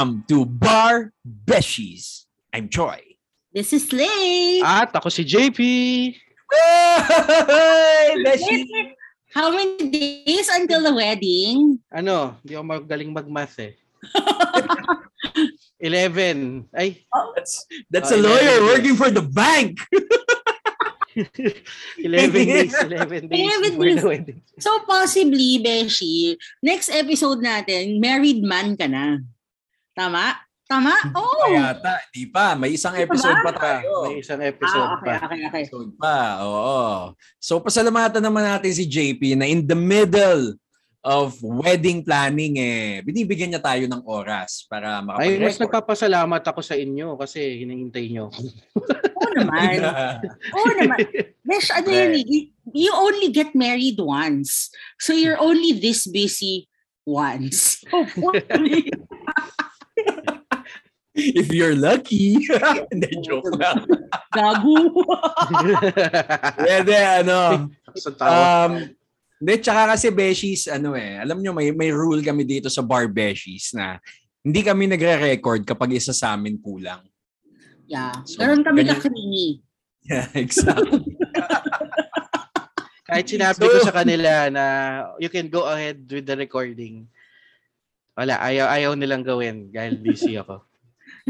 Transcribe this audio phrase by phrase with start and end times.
[0.00, 1.12] Welcome to Bar
[1.44, 2.24] Beshies.
[2.56, 3.04] I'm Troy.
[3.52, 4.64] This is Slay.
[4.64, 5.60] At ako si JP.
[6.48, 8.96] Hey, Beshi!
[9.36, 11.84] How many days until the wedding?
[11.92, 13.76] Ano, hindi ako magaling mag-math eh.
[15.84, 16.72] 11.
[16.72, 17.04] Ay,
[17.36, 19.84] That's, that's Oh, a lawyer 11 working for the bank.
[22.00, 22.72] 11 days.
[22.88, 24.00] 11 days 11 before days.
[24.00, 24.40] wedding.
[24.64, 29.20] So possibly, Beshi, next episode natin, married man ka na.
[29.92, 30.38] Tama?
[30.64, 30.94] Tama?
[31.18, 31.50] Oo.
[31.50, 32.54] Kaya ta, di pa.
[32.54, 34.06] May isang episode pa tayo.
[34.06, 35.26] May isang episode Ah, okay, pa.
[35.26, 35.62] okay, okay.
[35.66, 36.80] Episode pa, oo.
[37.42, 40.54] So, pasalamatan naman natin si JP na in the middle
[41.00, 45.60] of wedding planning eh, binibigyan niya tayo ng oras para Ay, mas makapag-record.
[45.64, 48.28] nagpapasalamat ako sa inyo kasi hinihintay nyo.
[48.28, 48.40] ako.
[49.16, 49.80] Oo naman.
[50.54, 50.98] Oo naman.
[51.40, 54.68] Besh, ano yun eh, you- you only get married once.
[55.00, 56.68] So you're only this busy
[57.02, 57.80] once.
[57.90, 58.92] Hopefully.
[61.12, 62.38] If you're lucky.
[62.94, 63.82] Hindi, joke lang.
[64.30, 64.94] Gago.
[66.62, 67.66] Pwede, ano.
[67.98, 68.10] sa.
[68.22, 68.72] Um,
[69.40, 73.08] hindi, tsaka kasi Beshies, ano eh, alam nyo, may, may rule kami dito sa bar
[73.08, 73.96] Beshies na
[74.44, 77.00] hindi kami nagre-record kapag isa sa amin kulang.
[77.88, 78.12] yeah.
[78.28, 79.48] So, Ganon kami ganyan- kaklingi.
[80.04, 81.02] Yeah, exactly.
[83.02, 84.64] Kahit sinabi So- ko sa kanila na
[85.18, 87.08] you can go ahead with the recording.
[88.14, 90.62] Wala, ayaw, ayaw nilang gawin dahil busy ako.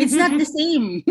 [0.00, 1.04] It's not the same.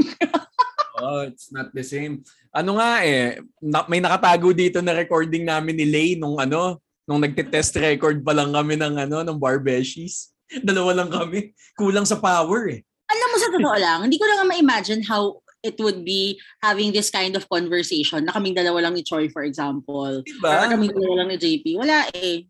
[0.98, 2.26] oh, it's not the same.
[2.50, 7.22] Ano nga eh, na- may nakatago dito na recording namin ni Lay nung ano, nung
[7.22, 10.34] nagte-test record pa lang kami ng ano, ng bar Beshies.
[10.68, 11.54] Dalawa lang kami.
[11.78, 12.82] Kulang sa power eh.
[13.10, 16.94] Alam mo sa totoo lang, hindi ko na nga ma-imagine how it would be having
[16.94, 20.22] this kind of conversation na kaming dalawa lang ni Choi, for example.
[20.24, 20.66] Diba?
[20.66, 21.66] Or kaming dalawa lang ni JP.
[21.82, 22.46] Wala eh.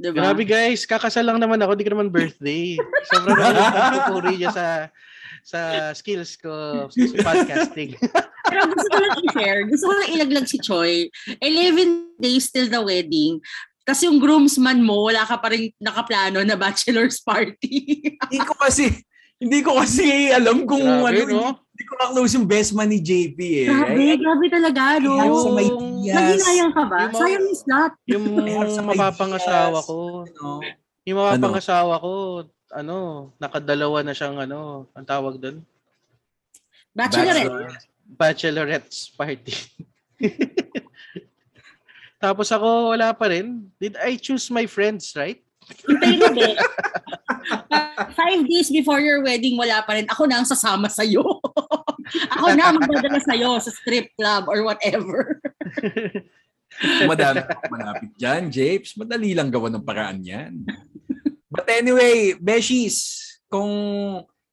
[0.00, 0.16] Diba?
[0.16, 2.80] Grabe guys, kakasal lang naman ako, di ko naman birthday.
[3.12, 4.66] Sobrang nakakapupuri niya sa
[5.50, 7.98] sa skills ko sa podcasting.
[8.50, 9.62] Pero gusto ko lang i-share.
[9.66, 11.10] Gusto ko lang ilaglag si Choi.
[11.42, 13.42] 11 days till the wedding.
[13.82, 17.98] Tapos yung groomsman mo, wala ka pa rin nakaplano na bachelor's party.
[18.30, 18.94] hindi ko kasi,
[19.42, 21.46] hindi ko kasi alam kung Grabe, ano, no?
[21.58, 23.66] hindi ko na-close yung best man ni JP eh.
[23.66, 25.16] grabe, grabe talaga, no?
[25.18, 26.14] I have some Yung- ideas.
[26.14, 27.00] Naginayang ka ba?
[27.08, 27.92] Yung Sayang yung slot.
[28.06, 28.24] Yung
[28.86, 29.96] mapapangasawa ko,
[30.28, 30.60] Ano?
[31.08, 32.12] yung mapapangasawa ko,
[32.70, 35.62] ano, nakadalawa na siyang ano, ang tawag doon?
[36.94, 37.50] Bachelorette.
[37.50, 37.70] Bachelor.
[38.10, 39.54] Bachelorette's party.
[42.20, 43.70] Tapos ako, wala pa rin.
[43.80, 45.40] Did I choose my friends, right?
[45.86, 46.52] Hintayin mo, be.
[48.12, 50.04] Five days before your wedding, wala pa rin.
[50.10, 51.22] Ako na ang sasama sa'yo.
[52.36, 55.40] Ako na ang magdadala sa'yo sa strip club or whatever.
[57.10, 58.94] Madami akong malapit dyan, Japes.
[58.94, 60.64] Madali lang gawa ng paraan yan.
[61.50, 63.68] But anyway, Beshies, kung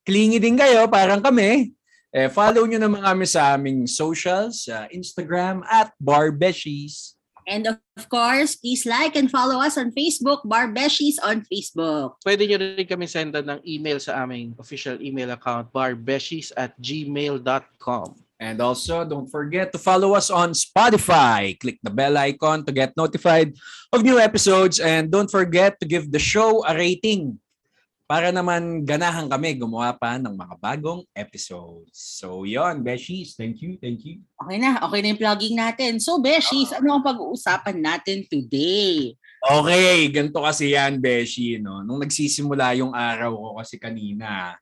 [0.02, 1.78] clingy din kayo, parang kami,
[2.10, 7.18] eh, follow nyo naman kami sa aming socials, sa Instagram at Bar Beshies.
[7.48, 12.20] And of course, please like and follow us on Facebook, Barbeshies on Facebook.
[12.20, 18.27] Pwede nyo rin kami sendan ng email sa aming official email account, barbeshies at gmail.com.
[18.38, 21.58] And also, don't forget to follow us on Spotify.
[21.58, 23.58] Click the bell icon to get notified
[23.90, 24.78] of new episodes.
[24.78, 27.42] And don't forget to give the show a rating
[28.08, 31.92] para naman ganahan kami gumawa pa ng mga bagong episodes.
[31.98, 33.36] So, yon Beshies.
[33.36, 34.24] Thank you, thank you.
[34.40, 36.00] Okay na, okay na yung plugging natin.
[36.00, 39.18] So, Beshies, ano ang pag-uusapan natin today?
[39.44, 41.60] Okay, ganito kasi yan, Beshi.
[41.60, 41.84] No?
[41.84, 44.56] Nung nagsisimula yung araw ko kasi kanina,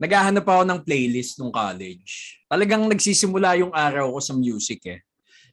[0.00, 2.39] naghahanap ako ng playlist nung college.
[2.50, 5.00] Talagang nagsisimula yung araw ko sa music eh.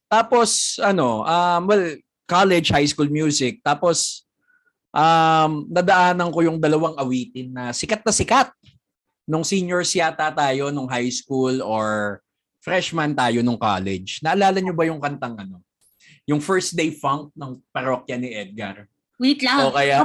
[0.09, 1.93] Tapos, ano, um, well,
[2.25, 3.61] college, high school music.
[3.61, 4.25] Tapos,
[4.89, 8.49] um, nadaanan ko yung dalawang awitin na sikat na sikat.
[9.29, 12.17] Nung seniors yata tayo nung high school or
[12.65, 14.17] freshman tayo nung college.
[14.25, 15.61] Naalala nyo ba yung kantang ano?
[16.25, 18.89] Yung First Day Funk ng parokya ni Edgar.
[19.21, 19.69] Wait lang.
[19.69, 20.01] O kaya-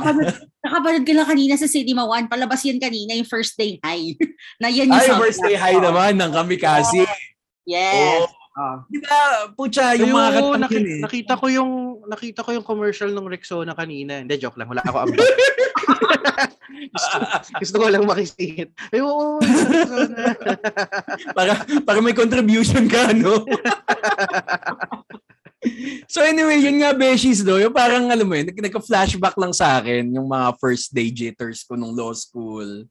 [0.72, 2.32] Nakapanood, ko lang kanina sa Cinema One.
[2.32, 4.16] Palabas yan kanina, yung first day high.
[4.62, 5.20] na yan yung Ay.
[5.20, 7.04] First Day High naman ng Kamikaze.
[7.68, 8.24] Yes.
[8.24, 8.40] Oo.
[8.52, 8.76] Oh.
[8.88, 11.00] Di ba, pucha, yung mga naki- yun eh.
[11.00, 14.20] nakita ko yung nakita ko yung commercial ng Rexona kanina.
[14.20, 15.36] Hindi joke lang, wala ako update.
[16.92, 17.16] gusto,
[17.60, 18.76] gusto ko lang makisingit.
[18.92, 20.24] Ay, oo, Rexona.
[21.36, 21.52] para,
[21.84, 23.44] para may contribution ka, no?
[26.06, 27.58] So anyway, yun nga, Beshies, do.
[27.58, 31.62] Yung parang, alam mo yun, nag- nagka-flashback lang sa akin yung mga first day jitters
[31.66, 32.86] ko nung law school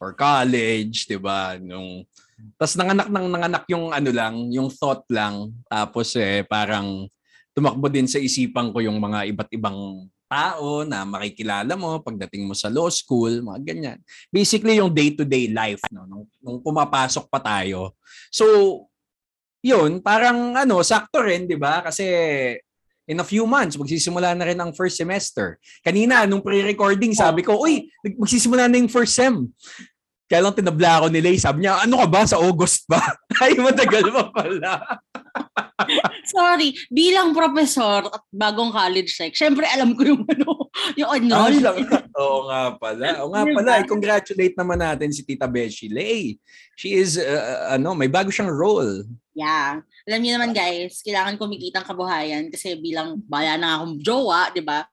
[0.00, 1.60] or college, di ba?
[1.60, 2.08] Nung,
[2.56, 5.52] tapos nanganak nang nanganak yung ano lang, yung thought lang.
[5.68, 7.04] Tapos eh, parang
[7.52, 12.54] tumakbo din sa isipan ko yung mga iba't ibang tao na makikilala mo pagdating mo
[12.54, 13.98] sa law school, mga ganyan.
[14.30, 16.06] Basically, yung day-to-day life, no?
[16.06, 17.98] Nung, nung pumapasok pa tayo.
[18.30, 18.46] So,
[19.60, 21.84] yun, parang ano, sakto rin, di ba?
[21.84, 22.04] Kasi
[23.10, 25.58] in a few months, magsisimula na rin ang first semester.
[25.82, 29.50] Kanina, nung pre-recording, sabi ko, uy, magsisimula na yung first sem.
[30.30, 31.42] Kaya lang tinabla ako ni Lay.
[31.42, 32.22] Sabi niya, ano ka ba?
[32.22, 33.02] Sa August ba?
[33.42, 34.72] Ay, matagal pa pala.
[36.22, 41.58] Sorry, bilang professor at bagong college sec, syempre alam ko yung ano, yung enroll.
[41.58, 41.82] lang.
[42.14, 43.06] Oo nga pala.
[43.26, 43.82] Oo nga pala.
[43.82, 46.38] I-congratulate naman natin si Tita Beshi Lay.
[46.78, 49.02] She is, uh, ano, may bago siyang role.
[49.40, 49.80] Yeah.
[50.04, 54.60] Alam niyo naman guys, kailangan kumikita ang kabuhayan kasi bilang bala na akong jowa, di
[54.60, 54.84] ba?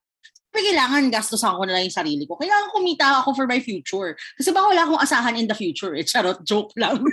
[0.47, 2.39] Pero kailangan gastusan ko na lang yung sarili ko.
[2.39, 4.15] Kailangan kumita ako for my future.
[4.39, 5.91] Kasi baka wala akong asahan in the future.
[5.94, 7.03] Eh, charot, joke lang.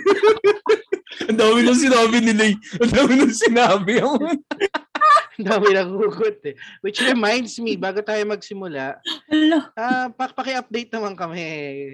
[1.29, 2.53] Ang dami nung sinabi ni Lay.
[2.81, 3.93] Ang dami nung sinabi.
[5.35, 6.55] Ang dami nagugot eh.
[6.79, 8.97] Which reminds me, bago tayo magsimula,
[9.27, 9.59] Hello.
[9.75, 11.43] ah pak paki-update naman kami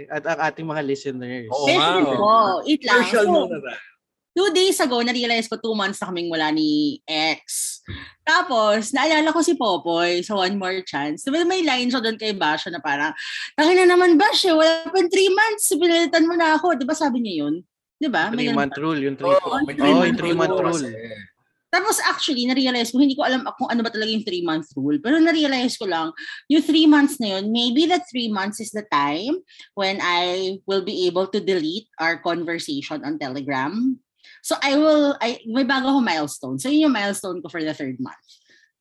[0.07, 1.49] at ang ating mga listeners.
[1.49, 2.13] Oo ito.
[2.21, 2.61] oo.
[2.69, 3.01] It lang.
[3.01, 3.90] Commercial So, muna tayo.
[4.31, 7.79] Two days ago, na-realize ko two months na kaming wala ni ex.
[8.23, 11.27] Tapos, naalala ko si Popoy sa One More Chance.
[11.27, 13.11] Diba may line siya doon kay Basho na parang,
[13.59, 16.79] Tangin na naman Bash, eh, wala pa three months, pinalitan mo na ako.
[16.79, 17.55] Diba sabi niya yun?
[18.01, 18.31] Diba?
[18.31, 21.29] May Three ganun month rule, yung three, Oo, may Oh, three-month yung three-month rule rule.
[21.71, 24.99] Tapos actually, na-realize ko, hindi ko alam kung ano ba talaga yung three month rule.
[24.99, 26.11] Pero na-realize ko lang,
[26.51, 29.39] yung three months na yun, maybe the three months is the time
[29.79, 33.95] when I will be able to delete our conversation on Telegram.
[34.41, 36.57] So I will, I, may bago akong milestone.
[36.57, 38.25] So yun yung milestone ko for the third month.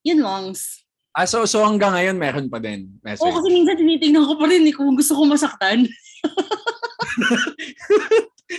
[0.00, 0.80] Yun longs.
[1.12, 3.20] Ah, so, so hanggang ngayon meron pa din message.
[3.26, 5.84] Oo, kasi minsan tinitingnan ko pa rin eh, kung gusto ko masaktan.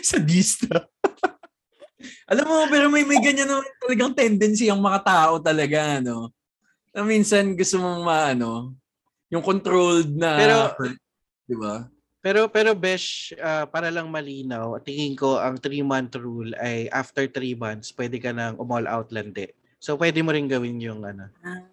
[0.04, 0.86] Sadista.
[2.28, 6.32] Alam mo, pero may, may ganyan naman talagang tendency ang mga tao talaga, no?
[6.92, 8.76] Na minsan gusto mong maano,
[9.32, 10.76] yung controlled na Pero-
[11.48, 11.88] di ba?
[12.22, 17.26] Pero pero Besh, ah, para lang malinaw, tingin ko ang 3 month rule ay after
[17.26, 19.50] 3 months pwede ka nang umall out landi.
[19.82, 21.26] So pwede mo rin gawin yung ano.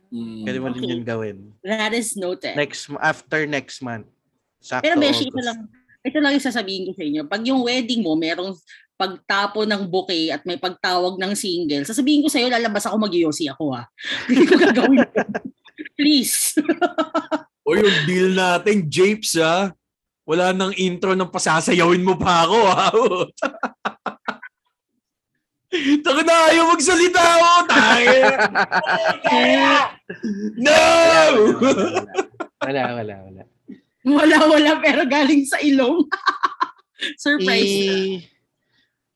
[0.09, 0.49] Mm.
[0.49, 0.89] Pwede mo rin Okay.
[0.97, 1.37] yun gawin.
[1.61, 2.57] That is noted.
[2.57, 4.09] Next after next month.
[4.65, 4.89] Sakto.
[4.89, 5.69] Pero Beshi, ito lang,
[6.01, 7.29] ito lang yung sasabihin ko sa inyo.
[7.29, 8.57] Pag yung wedding mo, merong
[8.99, 13.65] pagtapo ng bouquet at may pagtawag ng single, sasabihin ko sa'yo, lalabas ako mag ako
[13.77, 13.87] ha.
[14.27, 15.07] Hindi ko gagawin.
[15.95, 16.35] Please.
[17.69, 19.77] O yung deal natin, Japes, ha?
[20.29, 22.61] Wala nang intro ng pasasayawin mo pa ako?
[26.05, 27.51] Taka na, ayaw magsalita ako!
[27.69, 28.13] Tayo!
[30.69, 30.81] no!
[32.61, 33.43] Wala, wala, wala.
[34.05, 36.05] wala, wala, pero galing sa ilong.
[37.25, 37.73] Surprise.
[37.89, 38.21] I-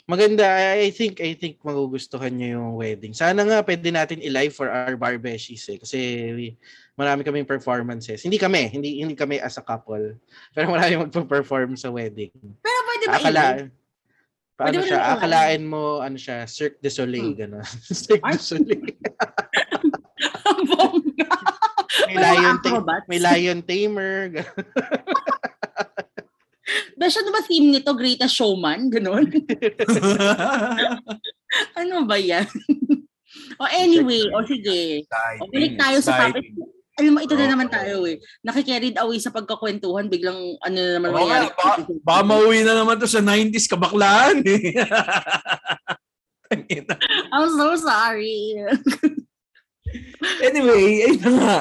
[0.09, 0.45] maganda.
[0.45, 3.17] I I think I think magugustuhan niyo yung wedding.
[3.17, 5.81] Sana nga pwede natin i-live for our barbeshies eh.
[5.81, 5.99] Kasi
[6.37, 6.57] we-
[6.93, 8.21] marami kaming performances.
[8.21, 10.17] Hindi kami, hindi hindi kami as a couple.
[10.51, 12.33] Pero marami magpo-perform sa wedding.
[12.61, 13.71] Pero pwede ba Akala, paano
[14.53, 14.99] Pwede mo siya?
[14.99, 17.39] naman Akalain mo, ano siya, Cirque du Soleil, Hmm.
[17.39, 17.65] gano'n.
[18.05, 18.85] Cirque du Soleil.
[20.49, 21.29] Ang bongga.
[22.07, 23.07] May lion, ta- acrobats.
[23.09, 24.13] may lion tamer.
[24.31, 24.55] gano'n.
[26.95, 27.91] Besh, ano ba theme nito?
[27.93, 28.87] Greatest Showman?
[28.89, 29.27] Ganon?
[31.75, 32.47] ano ba yan?
[33.59, 35.03] o anyway, o sige.
[35.43, 36.53] O, balik tayo sa topic.
[37.01, 37.53] Alam mo, ito na Oo.
[37.57, 38.21] naman tayo eh.
[38.45, 43.01] Nakikarried away sa pagkakwentuhan, biglang ano na naman Oo nga, ba- Baka mauwi na naman
[43.01, 44.77] to sa 90s kabaklaan eh.
[47.33, 48.61] I'm so sorry.
[50.47, 51.59] anyway, ayun na nga.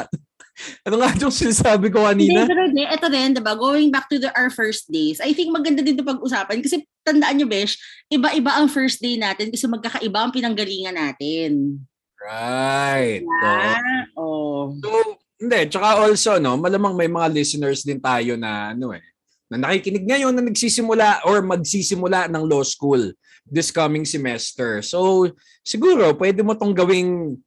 [0.86, 2.46] Ano nga itong sinasabi ko Hindi, kanina?
[2.46, 3.56] pero di, ito din, diba?
[3.56, 7.40] Going back to the, our first days, I think maganda din ito pag-usapan kasi tandaan
[7.40, 7.80] nyo, Besh,
[8.12, 11.82] iba-iba ang first day natin kasi magkakaiba ang pinanggalingan natin.
[12.22, 13.26] Right.
[13.26, 13.42] Oo.
[13.42, 14.78] Ah, oh.
[14.78, 15.60] So, hindi.
[15.74, 19.02] Tsaka also, no, malamang may mga listeners din tayo na, ano eh,
[19.50, 23.10] na nakikinig ngayon na nagsisimula or magsisimula ng law school
[23.50, 24.86] this coming semester.
[24.86, 25.28] So,
[25.66, 27.42] siguro, pwede mo tong gawing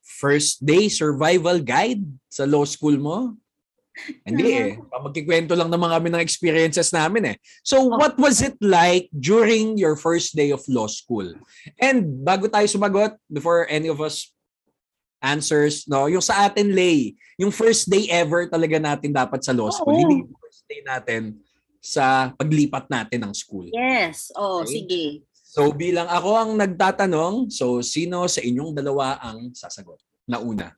[0.00, 3.36] first day survival guide sa law school mo.
[4.24, 4.70] Hindi eh.
[4.78, 7.36] Magkikwento lang naman kami ng experiences namin eh.
[7.60, 11.34] So, what was it like during your first day of law school?
[11.76, 14.32] And bago tayo sumagot, before any of us
[15.18, 19.70] answers, no, yung sa atin, Lay, yung first day ever talaga natin dapat sa law
[19.70, 19.94] school.
[19.94, 20.00] Oo.
[20.00, 21.38] Hindi yung first day natin
[21.78, 23.66] sa paglipat natin ng school.
[23.70, 24.30] Yes.
[24.34, 24.82] Oh, Okay.
[24.82, 25.02] sige.
[25.48, 29.98] So, bilang ako ang nagtatanong, so sino sa inyong dalawa ang sasagot?
[30.28, 30.70] Na una.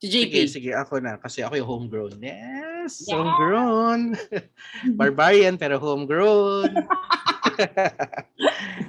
[0.00, 0.32] Si JP.
[0.32, 1.20] Sige, sige, ako na.
[1.20, 2.16] Kasi ako yung homegrown.
[2.18, 3.20] Yes, Yeah.
[3.20, 4.16] homegrown.
[4.98, 6.72] Barbarian, pero homegrown.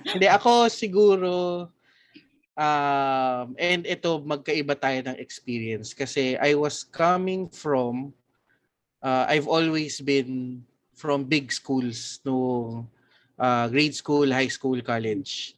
[0.09, 1.31] Hindi, ako siguro,
[2.59, 8.11] Um, and ito, magkaiba tayo ng experience kasi I was coming from,
[8.99, 10.59] uh, I've always been
[10.91, 12.83] from big schools no
[13.39, 15.55] uh, grade school, high school, college.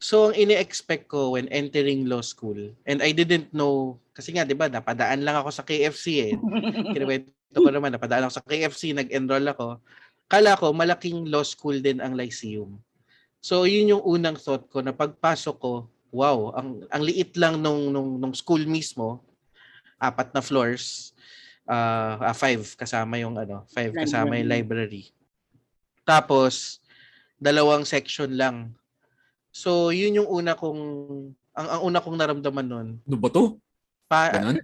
[0.00, 2.56] So, ang ini-expect ko when entering law school,
[2.88, 6.34] and I didn't know, kasi nga, di ba, napadaan lang ako sa KFC eh.
[6.96, 9.76] Kinuwento ko naman, napadaan ako sa KFC, nag-enroll ako.
[10.24, 12.80] Kala ko, malaking law school din ang Lyceum.
[13.44, 17.90] So, yun yung unang thought ko na pagpasok ko, wow, ang, ang liit lang nung,
[17.90, 19.22] nung, nung school mismo,
[19.98, 21.14] apat na floors,
[21.70, 25.10] uh, uh, five kasama yung ano, five kasama yung library.
[26.04, 26.82] Tapos,
[27.38, 28.74] dalawang section lang
[29.50, 30.82] So, yun yung una kong,
[31.58, 32.88] ang, ang una kong naramdaman nun.
[33.02, 33.58] Ano ba to?
[34.06, 34.62] Pa, Ganon?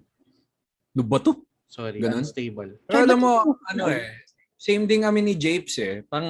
[0.95, 1.43] Ano ba to?
[1.67, 2.23] sorry, Ganon?
[2.23, 2.79] unstable.
[2.87, 4.23] Pero alam mo, ano eh,
[4.55, 6.07] same din kami ni Japes eh.
[6.07, 6.27] Pang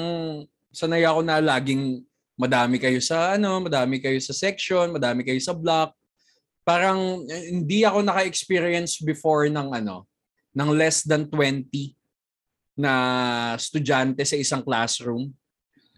[0.72, 2.00] sanay ako na laging
[2.36, 5.96] madami kayo sa ano, madami kayo sa section, madami kayo sa block.
[6.62, 10.04] Parang eh, hindi ako naka-experience before ng ano,
[10.52, 11.96] ng less than 20
[12.76, 12.92] na
[13.56, 15.32] estudyante sa isang classroom.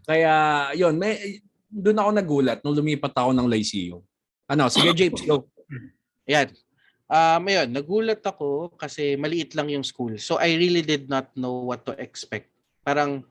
[0.07, 4.00] Kaya, yun, may, doon ako nagulat nung lumipat ako ng Lyceum.
[4.49, 5.45] Ano, sige James, go.
[6.33, 6.49] Yan.
[7.09, 10.16] Um, ayun, nagulat ako kasi maliit lang yung school.
[10.16, 12.49] So I really did not know what to expect.
[12.85, 13.25] Parang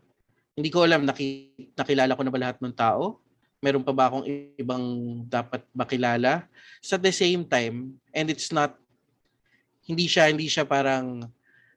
[0.58, 3.22] hindi ko alam, naki, nakilala ko na ba lahat ng tao?
[3.62, 4.26] Meron pa ba akong
[4.58, 4.86] ibang
[5.30, 6.50] dapat makilala?
[6.82, 8.74] So at the same time, and it's not,
[9.86, 11.30] hindi siya, hindi siya parang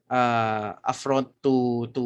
[0.08, 2.04] uh, affront to, to,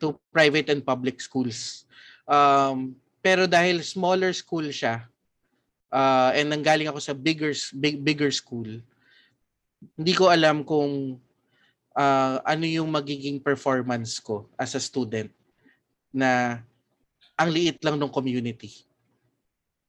[0.00, 1.84] to private and public schools.
[2.24, 5.04] Um, pero dahil smaller school siya,
[5.92, 8.80] uh, and nanggaling ako sa bigger big, bigger school,
[9.92, 11.20] hindi ko alam kung
[11.92, 15.28] uh, ano yung magiging performance ko as a student
[16.14, 16.62] na
[17.34, 18.70] ang liit lang ng community.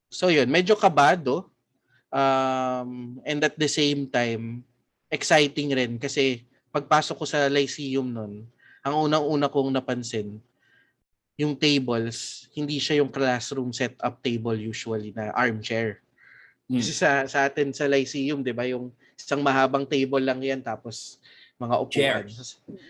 [0.10, 1.46] So yun, medyo kabado
[2.10, 4.66] um, and at the same time,
[5.14, 6.42] exciting rin kasi
[6.74, 8.50] pagpasok ko sa Lyceum nun,
[8.82, 10.42] ang unang-una kong napansin,
[11.38, 16.00] yung tables, hindi siya yung classroom setup table usually na armchair.
[16.66, 16.80] Hmm.
[16.80, 18.90] Kasi sa, sa atin sa Lyceum, di ba, yung
[19.20, 21.20] isang mahabang table lang yan tapos
[21.56, 22.26] mga upuan.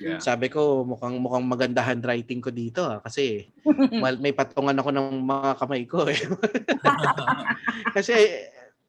[0.01, 0.17] Yeah.
[0.17, 3.49] Sabi ko, mukhang mukhang maganda handwriting ko dito ha, ah, kasi
[4.23, 6.17] may patungan ako ng mga kamay ko eh.
[7.95, 8.13] kasi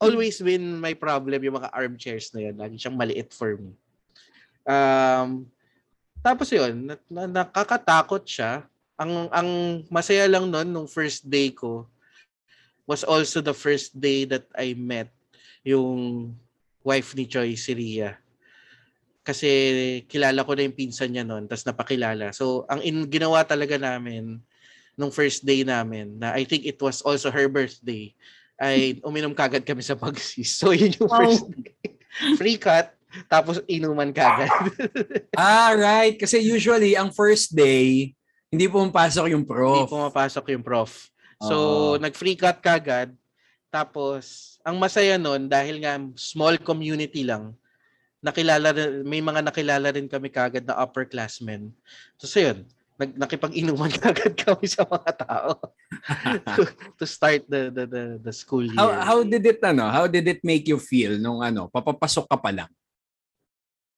[0.01, 2.57] always been my problem yung mga armchairs na yan.
[2.57, 3.77] Lagi siyang maliit for me.
[4.65, 5.45] Um,
[6.25, 8.65] tapos yun, na, na, nakakatakot siya
[8.97, 9.49] ang ang
[9.93, 11.85] masaya lang noon nung first day ko
[12.89, 15.13] was also the first day that I met
[15.61, 16.33] yung
[16.81, 18.17] wife ni Choi si Ria.
[19.27, 19.51] Kasi
[20.07, 22.31] kilala ko na yung pinsan niya noon, tapos napakilala.
[22.31, 24.39] So, ang in, ginawa talaga namin
[24.95, 28.15] nung first day namin, na I think it was also her birthday,
[28.63, 30.55] ay uminom kagad kami sa pagsis.
[30.55, 31.27] So, yun yung wow.
[31.27, 31.75] first day.
[32.39, 32.95] Free cut,
[33.27, 34.49] tapos inuman kagad.
[35.35, 36.15] ah, right.
[36.15, 38.15] Kasi usually, ang first day,
[38.47, 39.91] hindi pumapasok yung prof.
[39.91, 41.11] Hindi pumapasok yung prof.
[41.43, 41.95] So, oh.
[41.99, 43.11] nag-free cut kagad.
[43.75, 47.53] Tapos, ang masaya nun, dahil nga small community lang,
[48.27, 48.75] nakilala
[49.07, 51.71] may mga nakilala rin kami kagad na upperclassmen.
[52.19, 52.67] So, so yun,
[52.99, 55.63] nag, nakipag-inuman kagad kami sa mga tao
[56.59, 56.63] to,
[56.99, 58.75] to start the, the the the school year.
[58.75, 59.87] How, how did it ano?
[59.87, 62.71] How did it make you feel nung ano, papapasok ka pa lang?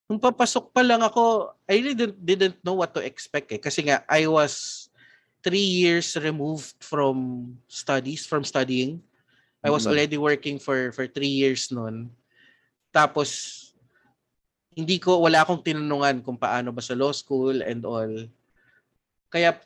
[0.09, 3.61] nung papasok pa lang ako, I really didn't, didn't know what to expect eh.
[3.61, 4.89] Kasi nga, I was
[5.45, 9.05] three years removed from studies, from studying.
[9.61, 9.93] I was mm-hmm.
[9.93, 12.09] already working for for three years noon.
[12.89, 13.68] Tapos,
[14.79, 18.13] hindi ko, wala akong tinanungan kung paano ba sa law school and all.
[19.27, 19.59] Kaya,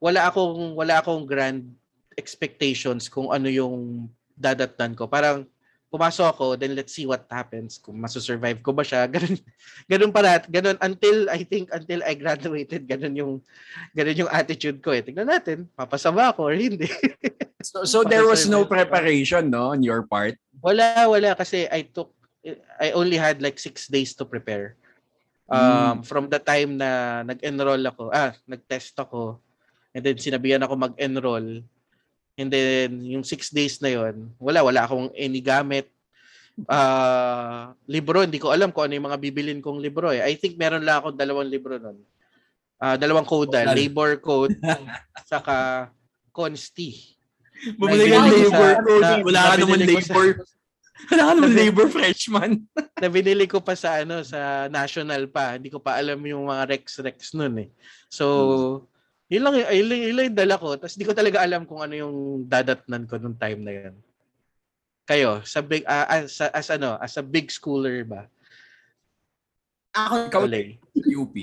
[0.00, 1.68] wala akong, wala akong grand
[2.16, 4.08] expectations kung ano yung
[4.40, 5.04] dadatnan ko.
[5.04, 5.44] Parang,
[5.94, 9.06] pumasok ako, then let's see what happens, kung masu-survive ko ba siya.
[9.14, 9.38] Ganun,
[9.86, 13.32] ganun para, ganun until, I think, until I graduated, ganun yung,
[13.94, 15.06] ganun yung attitude ko eh.
[15.06, 16.90] Tingnan natin, papasa ba ako or hindi.
[17.62, 20.34] so, so there was no preparation, no, on your part?
[20.58, 22.10] Wala, wala, kasi I took,
[22.80, 24.76] I only had like six days to prepare.
[25.48, 26.06] Um, mm.
[26.08, 29.40] From the time na nag-enroll ako, ah, nag-test ako,
[29.92, 31.64] and then sinabihan ako mag-enroll,
[32.34, 35.86] And then, yung six days na yon wala, wala akong any gamit.
[36.66, 40.22] Uh, libro, hindi ko alam kung ano yung mga bibilin kong libro eh.
[40.22, 41.98] I think meron lang ako dalawang libro nun.
[42.82, 44.58] Uh, dalawang code, oh, labor code,
[45.30, 45.88] saka
[46.34, 47.14] consti.
[47.78, 49.10] Bumili ka labor code.
[49.30, 50.26] Wala ka naman labor.
[51.10, 52.64] Wala ka naman labor freshman.
[53.02, 55.58] na binili ko pa sa ano sa national pa.
[55.58, 57.68] Hindi ko pa alam yung mga Rex Rex noon eh.
[58.08, 58.94] So, hmm
[59.32, 60.76] yun lang, yun, yun lang yung dala ko.
[60.76, 63.94] Tapos di ko talaga alam kung ano yung dadatnan ko nung time na yun.
[65.04, 68.28] Kayo, sa big, ah, as, as ano, as a big schooler ba?
[69.92, 70.42] Ako, Ikaw.
[70.94, 71.34] UP.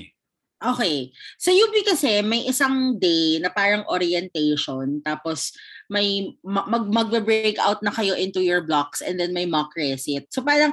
[0.62, 1.10] Okay.
[1.42, 5.50] Sa UP kasi, may isang day na parang orientation, tapos
[5.90, 10.30] may ma- mag magbe-break out na kayo into your blocks and then may mock recit.
[10.30, 10.70] So parang,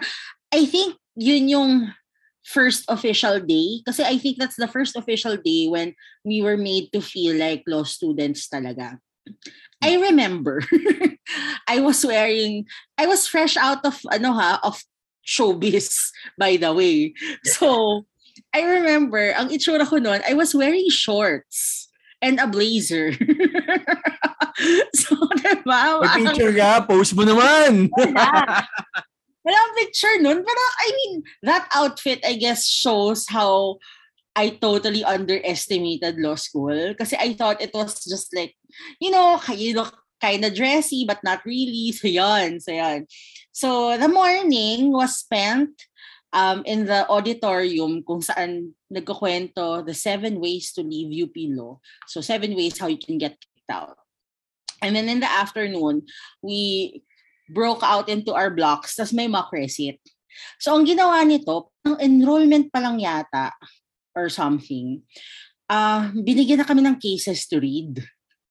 [0.53, 1.73] I think yun yung
[2.45, 3.81] first official day.
[3.85, 5.93] Kasi I think that's the first official day when
[6.25, 8.97] we were made to feel like law students talaga.
[9.81, 10.61] I remember,
[11.67, 12.65] I was wearing,
[12.97, 14.81] I was fresh out of, ano ha, of
[15.25, 17.13] showbiz, by the way.
[17.45, 18.05] So,
[18.53, 21.89] I remember, ang itsura ko noon, I was wearing shorts
[22.21, 23.11] and a blazer.
[24.99, 26.03] so, diba?
[26.03, 27.89] May picture ka, post mo naman.
[27.95, 28.65] Wala.
[29.45, 30.43] Walang picture nun.
[30.43, 33.79] Pero, I mean, that outfit, I guess, shows how
[34.35, 36.93] I totally underestimated law school.
[36.95, 38.55] Kasi I thought it was just like,
[38.99, 41.91] you know, you look kind of dressy, but not really.
[41.95, 42.59] So, yan.
[42.59, 43.07] So, yan.
[43.51, 45.71] So, the morning was spent
[46.33, 51.79] um, in the auditorium kung saan nagkukwento the seven ways to leave UP Law.
[52.07, 53.97] So, seven ways how you can get kicked out.
[54.81, 56.07] And then in the afternoon,
[56.41, 57.03] we
[57.49, 59.99] broke out into our blocks, tas may mock recit.
[60.61, 63.51] So, ang ginawa nito, ang enrollment pa lang yata
[64.13, 65.01] or something,
[65.69, 68.01] ah binigyan na kami ng cases to read.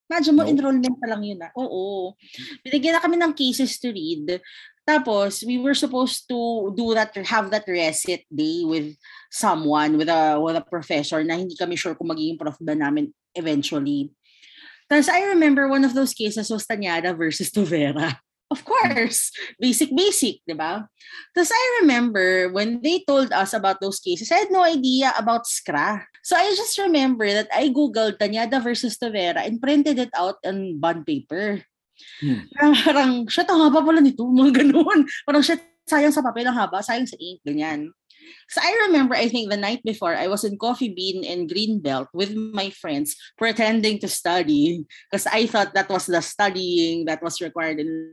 [0.08, 0.48] Imagine mo, No.
[0.48, 1.52] enrollment pa lang yun ah.
[1.52, 2.16] Oo.
[2.64, 4.40] Binigyan na kami ng cases to read.
[4.88, 8.96] Tapos, we were supposed to do that, have that recit day with
[9.28, 13.12] someone, with a, with a professor na hindi kami sure kung magiging prof ba namin
[13.36, 14.08] eventually.
[14.88, 18.16] Tapos, I remember one of those cases was Tanyada versus Tovera.
[18.48, 19.28] Of course,
[19.60, 20.88] basic basic, 'di ba?
[21.36, 25.44] Tapos I remember when they told us about those cases, I had no idea about
[25.44, 26.08] SCRA.
[26.24, 30.80] So I just remember that I googled Tanyada versus Tovera and printed it out on
[30.80, 31.60] bond paper.
[32.20, 32.46] Hmm.
[32.54, 34.24] Parang, parang, shit, ang haba pala nito.
[34.38, 35.06] Mga ganun.
[35.26, 37.90] Parang, shit, sayang sa papel ang haba, sayang sa ink, ganyan.
[38.48, 42.12] So I remember, I think the night before, I was in Coffee Bean in Greenbelt
[42.12, 47.40] with my friends pretending to study because I thought that was the studying that was
[47.40, 48.12] required in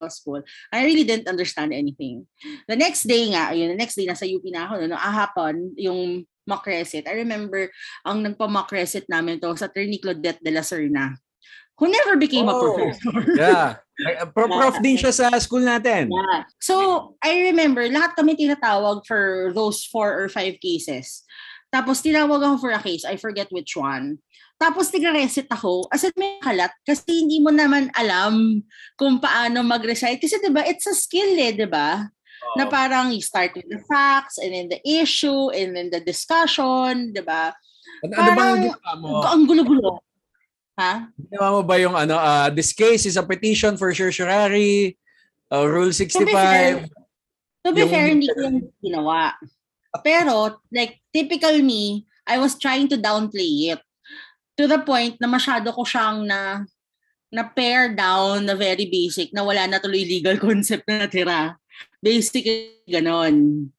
[0.00, 0.44] law school.
[0.72, 2.28] I really didn't understand anything.
[2.68, 6.28] The next day nga, yun, the next day, nasa UP na ako, no, ahapon, yung
[6.44, 7.08] mock recit.
[7.08, 7.72] I remember,
[8.04, 11.16] ang nagpa-mock recit namin to sa Attorney Claudette de la Serna,
[11.78, 12.60] who never became a Oh.
[12.62, 13.12] professor.
[13.34, 13.68] Yeah.
[14.06, 16.10] Ay, uh, Pro- prof din siya sa school natin.
[16.10, 16.42] Yeah.
[16.58, 16.74] So,
[17.22, 21.22] I remember, lahat kami tinatawag for those four or five cases.
[21.70, 23.06] Tapos, tinawag ako for a case.
[23.06, 24.18] I forget which one.
[24.58, 25.86] Tapos, nagre-recite ako.
[25.90, 26.70] As in, may kalat.
[26.82, 28.62] Kasi hindi mo naman alam
[28.94, 30.18] kung paano mag-recite.
[30.18, 32.06] Kasi, di ba, it's a skill eh, di ba?
[32.58, 37.10] Na parang you start with the facts, and then the issue, and then the discussion,
[37.10, 37.50] di ba?
[38.02, 39.08] Ano, ano bang parang- ginawa mo?
[39.22, 39.90] Ang gulo-gulo.
[40.74, 41.06] Ha?
[41.14, 44.98] Ginawa mo ba yung ano, uh, this case is a petition for certiorari,
[45.54, 46.90] uh, Rule To be fair, 65.
[47.64, 49.38] To be Yung- fair, hindi ko yung ginawa.
[50.02, 53.80] Pero, like, typical me, I was trying to downplay it.
[54.58, 56.66] To the point na masyado ko siyang na
[57.34, 61.58] na pair down na very basic na wala na tuloy legal concept na natira.
[62.02, 62.46] Basic
[62.86, 63.70] ganon.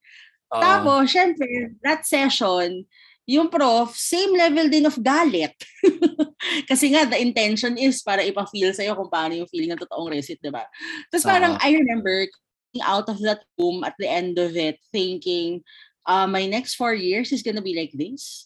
[0.52, 0.60] Oo.
[0.64, 2.84] Tapos, syempre, that session,
[3.26, 5.54] yung prof, same level din of galit.
[6.70, 10.38] Kasi nga, the intention is para ipa-feel sa'yo kung paano yung feeling ng totoong recit,
[10.38, 10.62] di ba?
[11.10, 11.62] Tapos parang, Oo.
[11.66, 12.30] I remember,
[12.70, 15.66] coming out of that room at the end of it, thinking,
[16.06, 18.46] uh, my next four years is gonna be like this?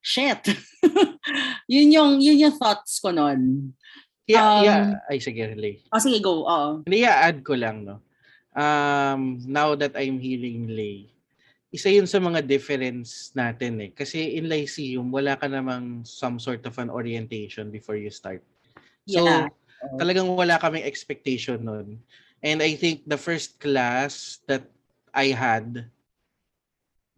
[0.00, 0.40] Shit.
[1.68, 3.72] yun yung, yun yung thoughts ko nun.
[4.24, 4.84] Yeah, Um, yeah.
[5.04, 5.84] Ay, sige, relay.
[5.92, 6.48] O sige, go.
[6.48, 6.80] Oo.
[6.88, 8.00] Hindi, add ko lang, no?
[8.56, 11.12] Um, now that I'm healing lay,
[11.74, 13.90] isa yun sa mga difference natin eh.
[13.90, 18.46] Kasi in Lyceum, wala ka namang some sort of an orientation before you start.
[19.10, 19.50] So, Yeah.
[19.98, 21.98] talagang wala kaming expectation nun.
[22.38, 24.70] And I think the first class that
[25.10, 25.90] I had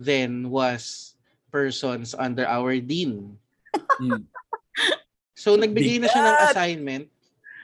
[0.01, 1.14] then was
[1.53, 3.37] persons under our dean.
[4.01, 4.25] Hmm.
[5.37, 7.07] So nagbigay na siya ng assignment.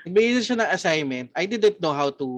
[0.05, 1.29] Nagbigay na siya ng assignment.
[1.33, 2.29] I didn't know how to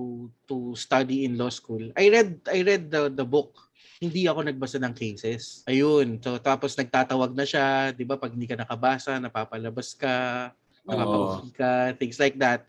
[0.47, 1.83] to study in law school.
[1.99, 3.59] I read I read the the book.
[4.05, 5.65] Hindi ako nagbasa ng cases.
[5.65, 6.21] Ayun.
[6.21, 8.21] So tapos nagtatawag na siya, 'di ba?
[8.21, 10.51] Pag hindi ka nakabasa, napapalabas ka,
[10.85, 12.69] napapauwi ka, things like that.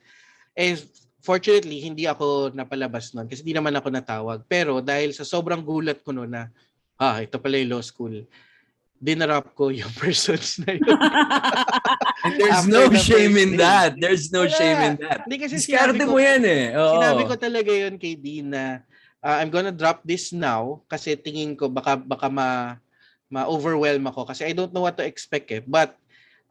[0.56, 0.80] And
[1.20, 4.40] fortunately, hindi ako napalabas noon kasi hindi naman ako natawag.
[4.48, 6.48] Pero dahil sa sobrang gulat ko noon na,
[6.96, 8.24] ah, ito pala yung law school,
[8.96, 10.88] dinarap ko yung persons na yun.
[12.26, 13.62] And there's After no the shame in day.
[13.62, 13.92] that.
[14.00, 14.56] There's no Wala.
[14.56, 15.20] shame in that.
[15.28, 16.64] Hindi kasi Diskarte sinabi mo ko, yan eh.
[16.74, 16.94] Oo.
[16.98, 18.82] sinabi ko talaga yun kay Dean na
[19.26, 22.78] uh, I'm gonna drop this now kasi tingin ko baka baka ma
[23.26, 25.66] ma-overwhelm ako kasi I don't know what to expect eh.
[25.66, 25.98] But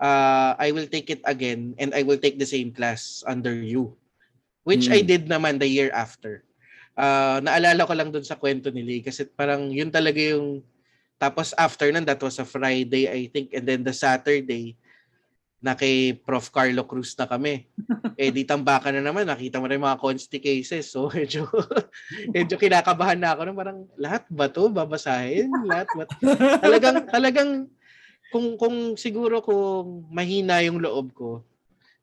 [0.03, 3.95] uh, I will take it again and I will take the same class under you.
[4.67, 4.99] Which Hmm.
[4.99, 6.43] I did naman the year after.
[6.95, 10.63] Ah, naalala ko lang dun sa kwento ni Lee kasi parang yun talaga yung
[11.19, 14.79] tapos after nun, that was a Friday I think and then the Saturday
[15.64, 16.53] na kay Prof.
[16.53, 17.64] Carlo Cruz na kami.
[18.20, 20.92] eh di tambakan na naman, nakita mo na yung mga consti cases.
[20.92, 21.48] So medyo,
[22.29, 25.48] medyo kinakabahan na ako na parang lahat ba to babasahin?
[25.64, 26.05] Lahat ba?
[26.64, 27.50] talagang, talagang
[28.29, 31.40] kung, kung siguro kung mahina yung loob ko,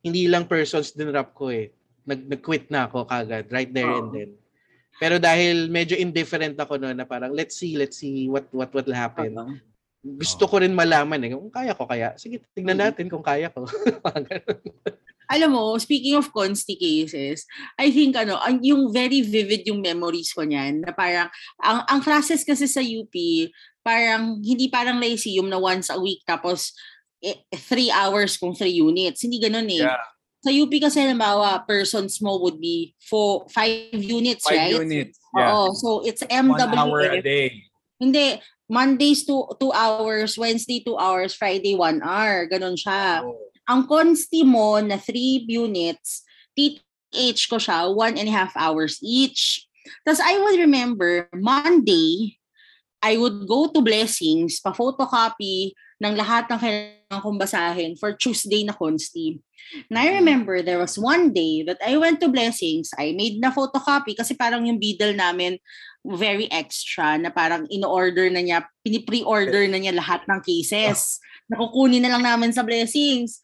[0.02, 1.70] hindi lang persons din rap ko eh.
[2.10, 4.32] Nag, nag-quit na ako kagad right there and then.
[4.98, 8.86] Pero dahil medyo indifferent ako noon na parang let's see, let's see what what what
[8.90, 9.38] will happen.
[10.02, 12.18] Gusto ko rin malaman eh kung kaya ko kaya.
[12.18, 13.70] Sige, tignan natin kung kaya ko.
[15.32, 17.48] Alam mo, speaking of consti cases,
[17.80, 22.02] I think ano, ang, yung very vivid yung memories ko niyan na parang ang ang
[22.04, 23.14] classes kasi sa UP,
[23.86, 26.76] parang hindi parang lyceum na once a week tapos
[27.22, 29.22] eh, three hours kung three units.
[29.22, 29.86] Hindi ganun eh.
[29.86, 30.02] Yeah.
[30.42, 34.74] Sa UP kasi halimbawa, persons mo would be for five units, Five right?
[34.82, 35.22] units.
[35.38, 35.54] Yeah.
[35.54, 35.78] Oo.
[35.78, 37.24] So it's One hour a MWF.
[37.24, 37.70] day.
[38.02, 38.42] Hindi.
[38.72, 42.48] Mondays to two hours, Wednesday two hours, Friday one hour.
[42.48, 43.28] Ganon siya.
[43.28, 43.36] Oh.
[43.68, 46.24] Ang consti mo na three units,
[46.56, 49.68] TH ko siya, one and a half hours each.
[50.08, 52.40] Tapos I would remember, Monday,
[53.04, 58.74] I would go to Blessings, pa-photocopy ng lahat ng kailangan kong basahin for Tuesday na
[58.74, 59.42] consti.
[59.90, 63.54] And I remember there was one day that I went to Blessings, I made na
[63.54, 65.58] photocopy kasi parang yung bidal namin
[66.02, 71.22] very extra na parang in-order na niya, pinipre-order na niya lahat ng cases.
[71.48, 73.38] Nakukunin na lang namin sa Blessings.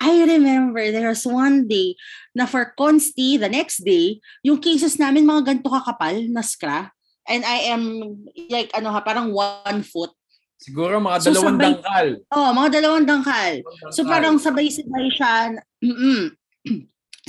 [0.00, 1.92] I remember there was one day
[2.32, 6.88] na for consti, the next day, yung cases namin mga ganito kakapal na scra.
[7.28, 8.16] And I am
[8.48, 10.10] like ano ha, parang one foot.
[10.56, 12.06] Siguro mga So, dalawang sabay- dangkal.
[12.32, 13.52] Oh, mga dalawang dangkal.
[13.92, 14.08] So Dangkal.
[14.08, 15.34] parang sabay-sabay siya.
[15.80, 16.22] mm-mm.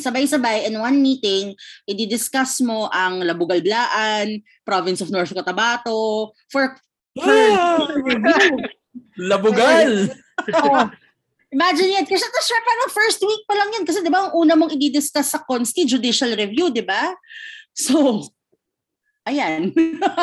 [0.02, 1.54] Sabay-sabay in one meeting,
[1.86, 6.76] i-discuss mo ang Labugalblaan, Province of North Cotabato, for,
[7.14, 7.86] for Ah!
[8.02, 8.58] review.
[9.22, 10.10] Labugal!
[11.56, 12.06] Imagine yan.
[12.08, 13.84] Kasi tapos syempre, parang first week pa lang yan.
[13.84, 17.12] Kasi di ba, ang una mong i-discuss sa Consti, judicial review, di ba?
[17.76, 18.24] So,
[19.28, 19.74] ayan.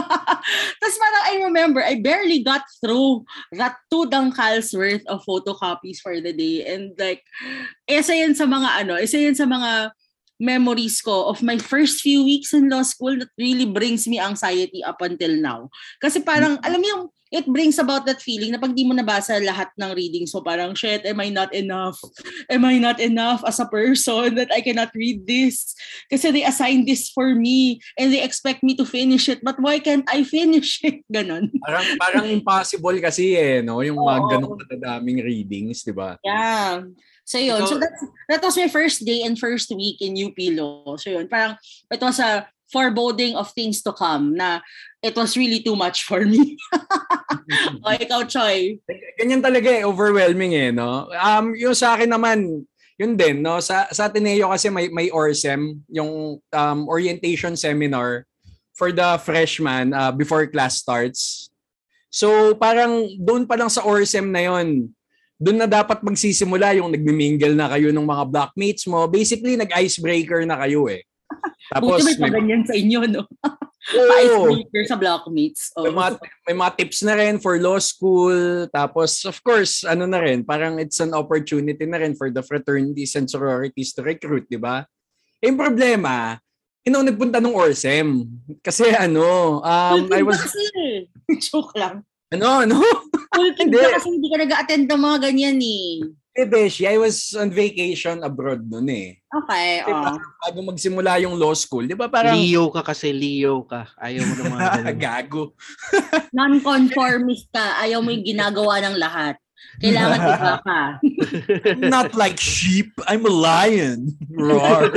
[0.80, 6.18] tapos parang I remember, I barely got through that two dangkals worth of photocopies for
[6.20, 6.66] the day.
[6.66, 7.22] And like,
[7.86, 9.92] isa yan sa mga ano, isa yan sa mga
[10.38, 14.82] memories ko of my first few weeks in law school that really brings me anxiety
[14.86, 15.66] up until now.
[15.98, 19.36] Kasi parang, alam mo yung, it brings about that feeling na pag di mo nabasa
[19.40, 22.00] lahat ng readings mo, parang, shit, am I not enough?
[22.48, 25.76] Am I not enough as a person that I cannot read this?
[26.08, 29.78] Kasi they assigned this for me and they expect me to finish it, but why
[29.78, 31.04] can't I finish it?
[31.12, 31.52] Ganon.
[31.64, 33.80] Parang, parang impossible kasi eh, no?
[33.84, 34.28] Yung mga Oo.
[34.32, 36.16] ganong katadaming readings, di ba?
[36.24, 36.88] Yeah.
[37.28, 37.60] So yun.
[37.60, 40.96] Ikaw- so that's, that was my first day and first week in UP Law.
[40.96, 41.28] So yun.
[41.28, 41.60] Parang
[41.92, 44.60] it was a foreboding of things to come na
[45.02, 46.58] it was really too much for me.
[47.84, 48.82] o ikaw, Choy.
[49.18, 51.06] Ganyan talaga eh, overwhelming eh, no?
[51.14, 52.66] Um, yung sa akin naman,
[52.98, 53.62] yun din, no?
[53.62, 58.26] Sa, sa Ateneo kasi may, may ORSEM, yung um, orientation seminar
[58.74, 61.50] for the freshman uh, before class starts.
[62.10, 64.88] So parang doon pa lang sa ORSEM na yon
[65.38, 69.06] doon na dapat magsisimula yung nagmi-mingle na kayo ng mga blockmates mo.
[69.06, 71.06] Basically, nag-icebreaker na kayo eh.
[71.70, 73.22] Tapos, Buti may, paganyan sa inyo, no?
[73.88, 74.08] Oo.
[74.10, 75.70] Pa-icebreaker sa blockmates.
[75.78, 75.94] may, Oh.
[75.94, 76.10] mga,
[76.44, 78.66] may mga tips na rin for law school.
[78.68, 83.14] Tapos, of course, ano na rin, parang it's an opportunity na rin for the fraternities
[83.14, 84.82] and sororities to recruit, di ba?
[85.40, 86.36] Yung problema,
[86.82, 88.26] ino nagpunta ng ORSEM.
[88.60, 90.96] Kasi ano, um, I was, ka kasi eh.
[91.46, 92.02] Joke lang.
[92.34, 92.76] ano, ano?
[93.32, 93.78] Full Hindi.
[93.78, 96.02] ka kasi hindi ka nag-attend ng mga ganyan eh.
[96.38, 99.18] Eh, Beshi, I was on vacation abroad noon eh.
[99.26, 100.38] Okay, Kasi oh.
[100.46, 103.90] bago magsimula yung law school, di ba parang, Leo ka kasi, Leo ka.
[103.98, 104.62] Ayaw mo ganun.
[104.94, 105.58] gago.
[106.38, 107.82] Non-conformist ka.
[107.82, 109.34] Ayaw mo yung ginagawa ng lahat.
[109.82, 110.80] Kailangan iba ka.
[111.90, 114.14] Not like sheep, I'm a lion.
[114.30, 114.94] Roar.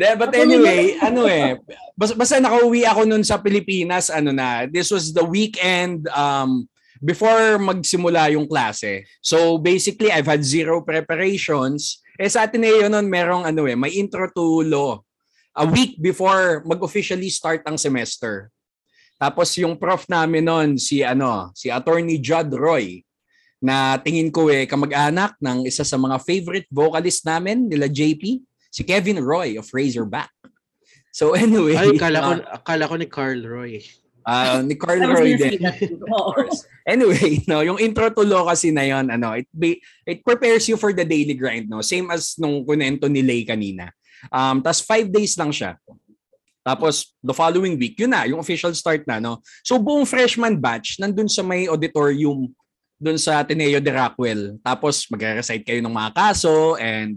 [0.00, 1.60] De, but anyway, ano eh,
[1.96, 6.64] basta, basta nakauwi ako nun sa Pilipinas, ano na, this was the weekend um,
[7.00, 9.08] before magsimula yung klase.
[9.24, 12.04] So basically, I've had zero preparations.
[12.20, 15.00] Eh sa Ateneo nun, merong ano eh, may intro to law.
[15.56, 18.52] A week before mag-officially start ang semester.
[19.18, 23.02] Tapos yung prof namin nun, si ano, si Attorney Judd Roy,
[23.60, 28.40] na tingin ko eh kamag-anak ng isa sa mga favorite vocalist namin, nila JP,
[28.72, 30.32] si Kevin Roy of Razorback.
[31.12, 33.84] So anyway, Ay, kala ko, uh, kala ko ni Carl Roy.
[34.30, 35.62] Uh, ni Carl I was Roy gonna say din.
[35.66, 35.98] that too.
[35.98, 36.30] Of Oo.
[36.30, 36.58] course.
[36.86, 40.78] Anyway, no, yung intro to law kasi na yon, ano, it be, it prepares you
[40.78, 41.82] for the daily grind, no.
[41.82, 43.90] Same as nung kunento ni Lay kanina.
[44.30, 45.74] Um, Tapos five days lang siya.
[46.60, 49.16] Tapos the following week, yun na, yung official start na.
[49.16, 49.40] No?
[49.64, 52.52] So buong freshman batch, nandun sa may auditorium
[53.00, 54.60] dun sa Ateneo de Rockwell.
[54.60, 57.16] Tapos magre-recite kayo ng mga kaso and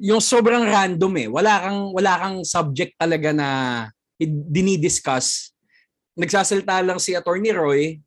[0.00, 1.28] yung sobrang random eh.
[1.28, 3.48] Wala kang, wala kang subject talaga na
[4.24, 5.52] dinidiscuss.
[6.18, 8.02] Nagsasalita lang si Attorney Roy,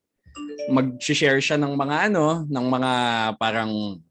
[0.68, 2.92] mag-share siya ng mga ano, ng mga
[3.40, 4.04] parang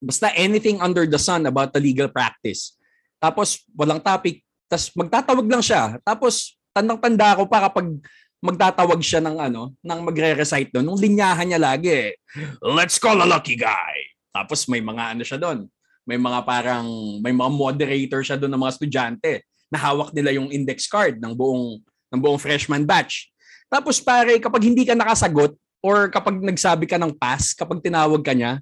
[0.00, 2.80] basta anything under the sun about the legal practice.
[3.20, 6.00] Tapos walang topic, tapos magtatawag lang siya.
[6.00, 8.00] Tapos tandang-tanda ako pa kapag
[8.40, 10.88] magtatawag siya ng ano, ng magre-recite doon.
[10.88, 12.16] Nung linyahan niya lagi,
[12.64, 14.00] let's call a lucky guy.
[14.32, 15.68] Tapos may mga ano siya doon.
[16.08, 16.88] May mga parang,
[17.20, 19.32] may mga moderator siya doon ng mga estudyante
[19.68, 23.30] na hawak nila yung index card ng buong, ng buong freshman batch.
[23.70, 28.34] Tapos pare, kapag hindi ka nakasagot or kapag nagsabi ka ng pass, kapag tinawag ka
[28.34, 28.58] niya,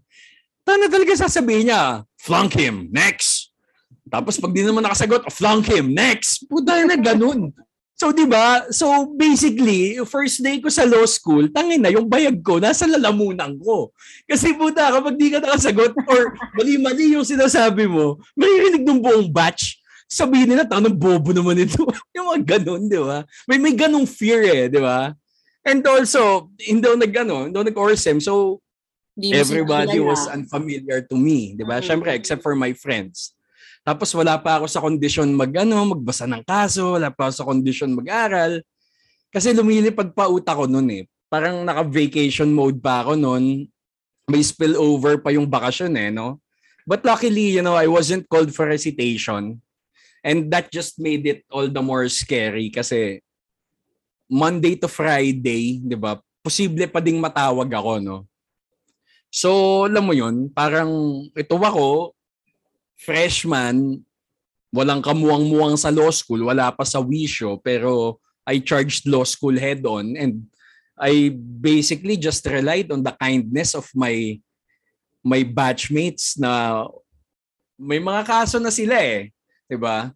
[0.62, 3.50] tana talaga sasabihin niya, flunk him, next.
[4.08, 6.44] Tapos pag di naman nakasagot, flunk him, next.
[6.44, 7.52] Puta na ganun.
[7.98, 8.62] So, di ba?
[8.70, 13.58] So, basically, first day ko sa law school, tangin na, yung bayag ko, nasa lalamunan
[13.58, 13.90] ko.
[14.22, 19.77] Kasi puta, kapag di ka nakasagot or mali-mali yung sinasabi mo, maririnig ng buong batch,
[20.08, 21.84] sabihin nila, tanong bobo naman ito.
[22.16, 23.22] yung mga ganun, di ba?
[23.44, 25.12] May, may ganong fear eh, di ba?
[25.62, 28.64] And also, hindi nag, ano, hindi nag-ORSM, so
[29.18, 31.82] Di everybody was unfamiliar to me, di ba?
[31.82, 31.84] Mm.
[31.84, 33.34] Syempre, except for my friends.
[33.82, 37.46] Tapos wala pa ako sa kondisyon mag ano, magbasa ng kaso, wala pa ako sa
[37.50, 38.62] kondisyon mag-aral.
[39.34, 41.04] Kasi lumilipad pa utak ko noon eh.
[41.26, 43.66] Parang naka-vacation mode pa ako noon.
[44.30, 46.38] May spillover pa yung bakasyon eh, no?
[46.86, 49.60] But luckily, you know, I wasn't called for recitation.
[50.24, 53.22] And that just made it all the more scary kasi
[54.28, 56.20] Monday to Friday, di ba?
[56.44, 58.18] Posible pa ding matawag ako, no?
[59.32, 62.16] So, alam mo yun, parang ito ako,
[62.96, 64.00] freshman,
[64.72, 69.84] walang kamuwang-muwang sa law school, wala pa sa wisyo, pero I charged law school head
[69.84, 70.48] on and
[70.96, 74.40] I basically just relied on the kindness of my
[75.22, 76.84] my batchmates na
[77.78, 79.30] may mga kaso na sila eh,
[79.68, 80.10] 'di ba?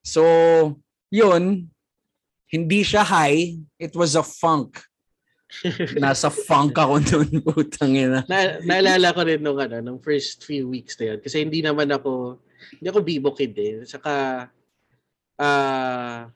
[0.00, 0.24] So,
[1.12, 1.68] 'yun,
[2.50, 4.80] hindi siya high, it was a funk.
[6.02, 8.26] Nasa funk ako noon, putang ina.
[8.26, 11.18] Na, naalala ko rin nung ano, nung first few weeks na yun.
[11.22, 12.42] Kasi hindi naman ako,
[12.78, 13.74] hindi ako bibo kid eh.
[13.86, 14.46] Saka,
[15.38, 16.26] ah,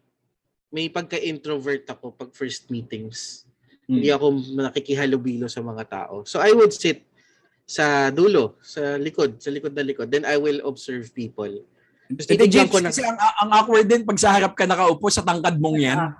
[0.70, 3.42] may pagka-introvert ako pag first meetings.
[3.90, 6.22] Hindi ako nakikihalubilo sa mga tao.
[6.22, 7.02] So I would sit
[7.66, 10.06] sa dulo, sa likod, sa likod na likod.
[10.14, 11.50] Then I will observe people.
[12.10, 15.22] Titignan James, ko na, kasi ang, ang awkward din pag sa harap ka nakaupo sa
[15.22, 16.10] tangkad mong yan.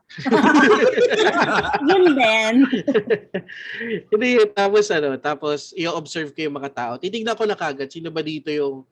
[1.91, 2.55] Yun din.
[4.15, 6.93] Hindi, tapos ano, tapos i-observe ko yung mga tao.
[6.95, 8.87] Titignan ko na kagad sino ba dito yung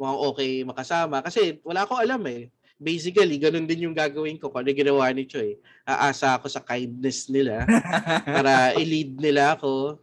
[0.00, 1.20] mga okay makasama.
[1.20, 2.48] Kasi wala akong alam eh.
[2.80, 5.60] Basically, ganun din yung gagawin ko kung ano ginawa ni Choy.
[5.84, 7.66] Aasa ako sa kindness nila
[8.40, 10.00] para i-lead nila ako.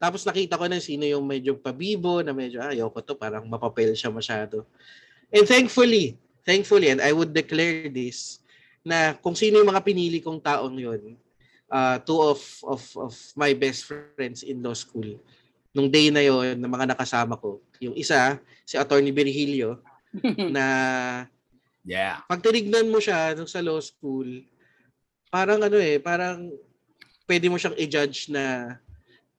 [0.00, 3.92] Tapos nakita ko na sino yung medyo pabibo na medyo, ah, ayoko to, parang mapapel
[3.92, 4.64] siya masyado.
[5.30, 8.42] And thankfully, thankfully, and I would declare this,
[8.82, 11.14] na kung sino yung mga pinili kong taong yun,
[11.70, 15.06] uh, two of, of, of my best friends in law school,
[15.70, 19.78] nung day na yon na mga nakasama ko, yung isa, si Attorney Virgilio,
[20.56, 20.66] na
[21.86, 22.18] yeah.
[22.26, 24.26] pag tinignan mo siya nung sa law school,
[25.30, 26.50] parang ano eh, parang
[27.30, 28.74] pwede mo siyang i-judge na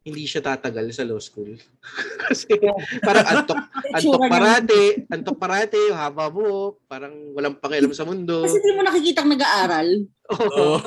[0.01, 1.53] hindi siya tatagal sa law school.
[2.25, 2.57] Kasi
[3.05, 3.57] parang antok,
[3.97, 4.81] antok parate,
[5.13, 8.41] antok parate, yung haba mo, parang walang pakialam sa mundo.
[8.41, 9.89] Kasi di mo nakikita nag-aaral.
[10.33, 10.81] Oo.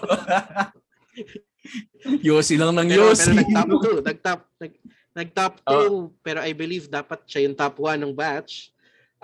[2.27, 3.33] Yosi lang ng pero, Yosi.
[3.33, 3.70] pero nag-top
[4.03, 4.72] 2, nag-top, nag,
[5.14, 8.74] nag-top 2, pero I believe dapat siya yung top 1 ng batch.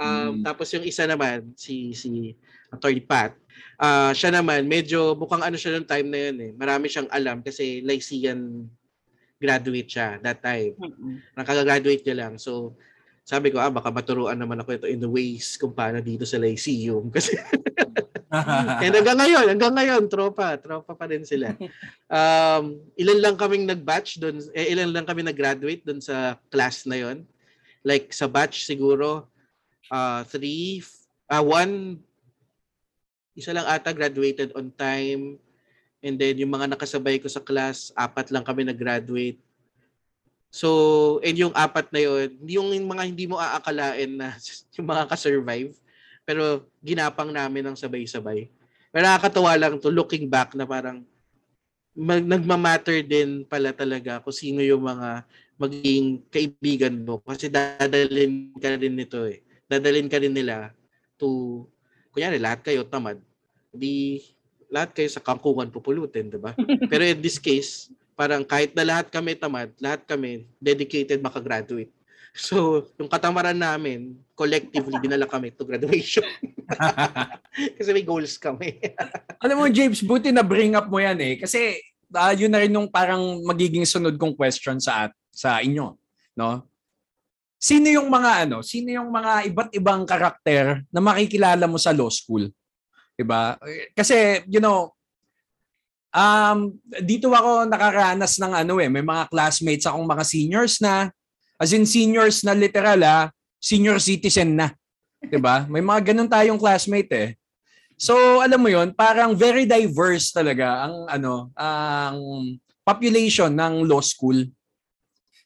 [0.00, 0.48] Um, Mm.
[0.48, 2.32] Tapos yung isa naman, si si
[2.72, 3.36] Attorney Pat,
[3.76, 6.50] ah siya naman, medyo mukhang ano siya noong time na yun eh.
[6.56, 8.64] Marami siyang alam kasi Lycean
[9.40, 10.76] graduate siya that time.
[11.32, 12.36] Nakaka-graduate niya lang.
[12.36, 12.76] So,
[13.24, 16.36] sabi ko, ah, baka maturuan naman ako ito in the ways kung paano dito sa
[16.36, 17.08] Lyceum.
[17.14, 17.40] Kasi
[18.84, 21.54] And hanggang ngayon, hanggang ngayon, tropa, tropa pa rin sila.
[22.10, 26.98] Um, ilan lang kaming nag-batch doon, eh, ilan lang kami nag-graduate doon sa class na
[26.98, 27.22] yon.
[27.86, 29.30] Like sa batch siguro,
[29.94, 30.82] uh, three,
[31.30, 32.02] uh, one,
[33.38, 35.38] isa lang ata graduated on time.
[36.00, 39.36] And then yung mga nakasabay ko sa class, apat lang kami nag-graduate.
[40.50, 44.34] So, and yung apat na yun, yung mga hindi mo aakalain na
[44.76, 45.76] yung mga ka-survive,
[46.24, 48.50] pero ginapang namin ng sabay-sabay.
[48.90, 51.06] Pero nakakatawa lang to looking back na parang
[51.94, 55.22] mag, nagmamatter din pala talaga kung sino yung mga
[55.60, 59.44] magiging kaibigan mo kasi dadalhin ka rin nito eh.
[59.68, 60.72] Dadalhin ka rin nila
[61.20, 61.62] to,
[62.10, 63.20] kunyari, lahat kayo tamad,
[63.70, 64.24] di
[64.70, 66.54] lahat kayo sa kangkungan pupulutin, di ba?
[66.90, 71.90] Pero in this case, parang kahit na lahat kami tamad, lahat kami dedicated makagraduate.
[72.30, 76.24] So, yung katamaran namin, collectively, dinala kami to graduation.
[77.76, 78.78] Kasi may goals kami.
[79.42, 81.34] Alam mo, James, buti na bring up mo yan eh.
[81.42, 81.82] Kasi
[82.14, 85.94] ah, yun na rin yung parang magiging sunod kong question sa at sa inyo,
[86.38, 86.70] no?
[87.60, 92.08] Sino yung mga ano, sino yung mga iba't ibang karakter na makikilala mo sa law
[92.08, 92.48] school?
[93.20, 93.60] 'Di ba?
[93.92, 94.96] Kasi you know,
[96.08, 96.72] um
[97.04, 101.12] dito ako nakaranas ng ano eh, may mga classmates akong mga seniors na
[101.60, 103.28] as in seniors na literal ah,
[103.60, 104.72] senior citizen na.
[105.20, 105.68] 'Di ba?
[105.68, 107.30] May mga ganun tayong classmate eh.
[108.00, 112.16] So, alam mo 'yon, parang very diverse talaga ang ano, ang
[112.80, 114.48] population ng law school.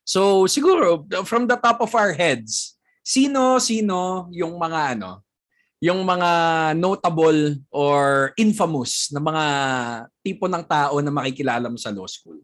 [0.06, 5.23] So, siguro from the top of our heads, sino sino yung mga ano,
[5.82, 6.30] yung mga
[6.78, 9.44] notable or infamous na mga
[10.22, 12.40] tipo ng tao na makikilala mo sa law school.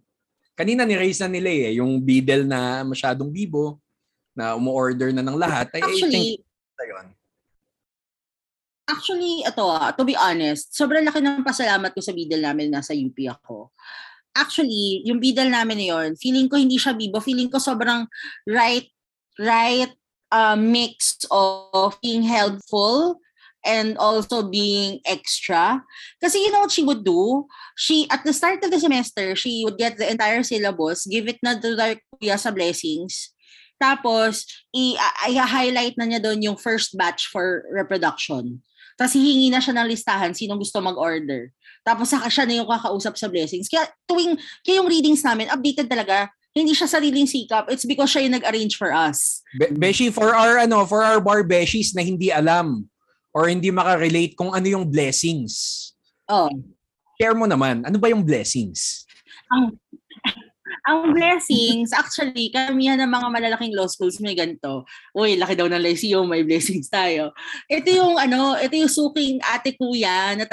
[0.55, 3.81] Kanina ni-raise na nila eh, yung Bidel na masyadong bibo,
[4.35, 5.69] na umu-order na ng lahat.
[5.75, 6.29] I, I think Actually,
[6.81, 7.07] yun.
[8.91, 12.83] Actually, ito ah, to be honest, sobrang laki ng pasalamat ko sa bidal namin na
[12.83, 13.71] nasa UP ako.
[14.35, 18.07] Actually, yung bidal namin na yun, feeling ko hindi siya bibo, feeling ko sobrang
[18.47, 18.89] right,
[19.39, 19.95] right
[20.33, 23.21] uh, mix of being helpful
[23.67, 25.85] and also being extra.
[26.23, 27.45] Kasi you know what she would do?
[27.77, 31.39] She, at the start of the semester, she would get the entire syllabus, give it
[31.43, 33.33] na to the kuya sa blessings,
[33.81, 34.45] tapos,
[34.77, 38.61] i-highlight na niya doon yung first batch for reproduction.
[39.01, 41.49] Tapos hihingi na siya ng listahan sinong gusto mag-order.
[41.81, 43.73] Tapos saka siya na yung kakausap sa blessings.
[43.73, 46.29] Kaya tuwing, kaya yung readings namin, updated talaga.
[46.51, 47.71] Hindi siya sariling sikap.
[47.71, 49.43] It's because siya yung nag-arrange for us.
[49.55, 52.91] Be- Beshi, for our ano, for our bar beshies na hindi alam
[53.31, 55.95] or hindi makarelate kung ano yung blessings.
[56.27, 56.51] Oh.
[57.23, 59.07] Share mo naman, ano ba yung blessings?
[60.91, 64.83] Ang blessings, actually, karamihan ng mga malalaking law schools may ganito.
[65.15, 67.31] Uy, laki daw ng lyceum, may blessings tayo.
[67.71, 70.49] Ito yung ano, ito yung suking ate kuya na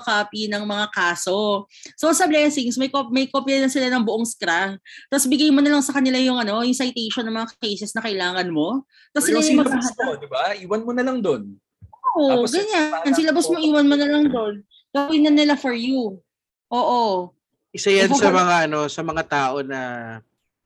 [0.00, 1.68] taga-photocopy ng mga kaso.
[1.96, 4.76] So sa blessings, may cop may kopya na sila ng buong scra.
[5.12, 8.02] Tapos bigay mo na lang sa kanila yung ano, yung citation ng mga cases na
[8.02, 8.84] kailangan mo.
[9.12, 9.96] Tapos sila yung maghahanap.
[10.00, 10.42] mo, di ba?
[10.56, 11.42] Iwan mo na lang doon.
[12.18, 12.90] Oo, Tapos, ganyan.
[12.90, 14.54] parang- Syllabus mo, iwan mo na lang doon.
[14.90, 16.18] Gawin na nila for you.
[16.74, 17.30] Oo.
[17.70, 19.80] Isa yan Ikaw sa mga ano, sa mga tao na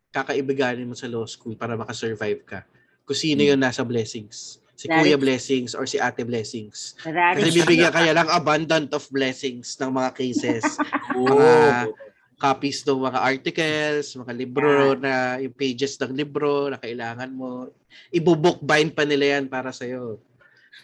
[0.08, 2.64] kakaibiganin mo sa law school para makasurvive ka.
[3.04, 3.50] Kung sino Hmm.
[3.52, 4.63] yung nasa blessings.
[4.74, 6.98] Si That Kuya is- Blessings or si Ate Blessings.
[7.02, 10.62] That Kasi bibigyan kaya lang abundant of blessings ng mga cases.
[11.14, 11.94] Mga
[12.34, 17.70] copies ng mga articles, mga libro na yung pages ng libro na kailangan mo.
[18.10, 20.18] Ibubookbind pa nila yan para sa'yo.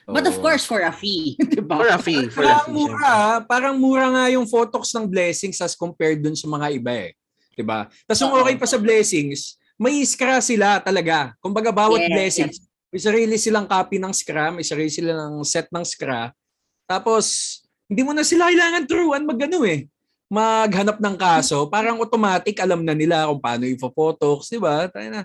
[0.06, 1.34] But of course, for a fee.
[1.52, 1.76] diba?
[1.76, 2.30] For a fee.
[2.30, 2.72] For a Parang fee.
[2.72, 7.12] mura, parang mura nga yung photox ng blessings as compared dun sa mga iba eh.
[7.52, 7.90] 'Di ba?
[8.06, 8.40] Tapos yung Oo.
[8.40, 11.34] okay pa sa blessings, may scra sila talaga.
[11.42, 12.56] Kumbaga bawat Yes, blessings,
[12.90, 16.34] may sarili silang copy ng scra, may sarili silang set ng scra.
[16.84, 17.58] Tapos
[17.90, 19.86] hindi mo na sila kailangan turuan magano eh
[20.30, 24.86] maghanap ng kaso, parang automatic alam na nila kung paano i-photox, 'di ba?
[24.86, 25.22] Tayo na.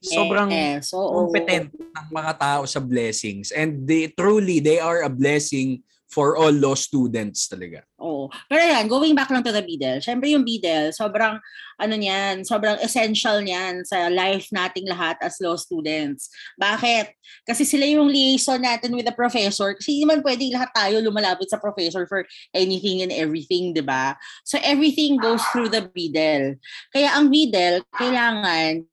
[0.00, 1.26] Sobrang yes, oo.
[1.26, 6.52] competent ng mga tao sa blessings and they truly they are a blessing for all
[6.52, 7.84] law students talaga.
[8.00, 8.32] Oo.
[8.48, 10.00] Pero yan, going back lang to the Beadle.
[10.00, 11.36] Siyempre yung Beadle, sobrang,
[11.76, 16.32] ano niyan, sobrang essential niyan sa life nating lahat as law students.
[16.56, 17.12] Bakit?
[17.44, 19.76] Kasi sila yung liaison natin with the professor.
[19.76, 22.24] Kasi hindi naman pwede lahat tayo lumalapit sa professor for
[22.56, 24.16] anything and everything, di ba?
[24.48, 26.56] So everything goes through the Beadle.
[26.88, 28.88] Kaya ang Beadle, kailangan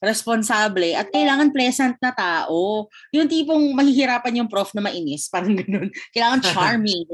[0.00, 2.88] responsable at kailangan pleasant na tao.
[3.12, 5.88] Yung tipong mahihirapan yung prof na mainis, parang ganun.
[6.12, 7.04] Kailangan charming.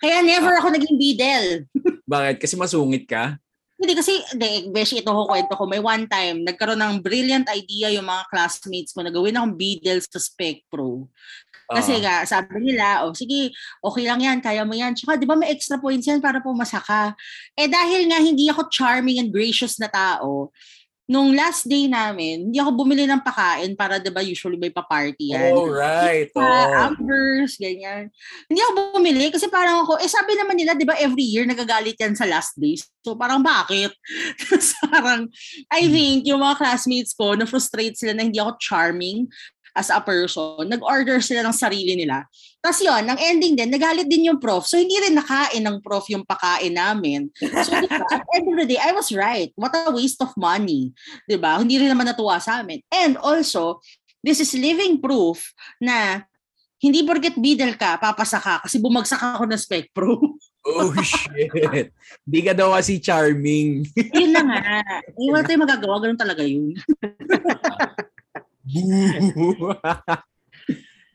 [0.00, 1.44] Kaya never ako naging bidel.
[2.08, 2.36] Bakit?
[2.40, 3.36] Kasi masungit ka?
[3.80, 5.64] Hindi kasi, de, beshi, ito ko kwento ko.
[5.64, 10.04] May one time, nagkaroon ng brilliant idea yung mga classmates ko na gawin akong bidel
[10.04, 11.08] sa Spec Pro.
[11.70, 12.02] Kasi Oo.
[12.04, 14.92] nga, sabi nila, oh sige, okay lang yan, kaya mo yan.
[14.92, 17.16] Tsaka, di ba may extra points yan para pumasa ka?
[17.56, 20.52] Eh dahil nga hindi ako charming and gracious na tao,
[21.10, 25.34] nung last day namin, hindi ako bumili ng pakain para, di ba, usually may pa-party
[25.34, 25.50] yan.
[25.58, 26.30] Oh, right.
[26.30, 26.86] Sa Oh.
[26.86, 28.14] Ambers, ganyan.
[28.46, 31.98] Hindi ako bumili kasi parang ako, eh sabi naman nila, di ba every year nagagalit
[31.98, 32.86] yan sa last days.
[33.02, 33.90] So parang bakit?
[34.92, 35.26] Parang,
[35.72, 39.26] I think yung mga classmates ko, na-frustrate sila na hindi ako charming
[39.74, 40.66] as a person.
[40.66, 42.26] Nag-order sila ng sarili nila.
[42.60, 44.68] Tapos yun, ang ending din, nagalit din yung prof.
[44.68, 47.32] So hindi rin nakain ng prof yung pakain namin.
[47.40, 49.48] So diba, at the end of the day, I was right.
[49.56, 50.92] What a waste of money.
[51.24, 51.56] 'Di ba?
[51.56, 52.84] Hindi rin naman natuwa sa amin.
[52.92, 53.80] And also,
[54.20, 55.40] this is living proof
[55.80, 56.28] na
[56.80, 60.16] hindi porket bidal ka, papasa ka kasi bumagsak ako ng spec pro.
[60.60, 61.88] Oh, shit.
[62.24, 63.84] Di ka daw kasi charming.
[64.16, 64.84] yun na nga.
[65.16, 66.04] Wala tayong magagawa.
[66.04, 66.76] Ganun talaga yun.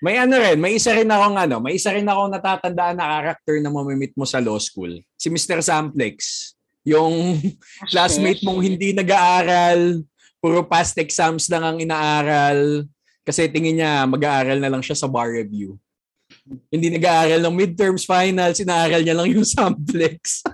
[0.05, 3.57] May ano rin, may isa rin akong ano, may isa rin akong natatandaan na character
[3.57, 5.01] na mamimit mo sa law school.
[5.17, 5.63] Si Mr.
[5.65, 6.51] Samplex.
[6.85, 7.41] Yung
[7.91, 10.05] classmate mong hindi nag-aaral,
[10.37, 12.85] puro past exams lang ang inaaral,
[13.25, 15.73] kasi tingin niya mag-aaral na lang siya sa bar review.
[16.69, 20.45] Hindi nag-aaral ng midterms, finals, inaaral niya lang yung Samplex.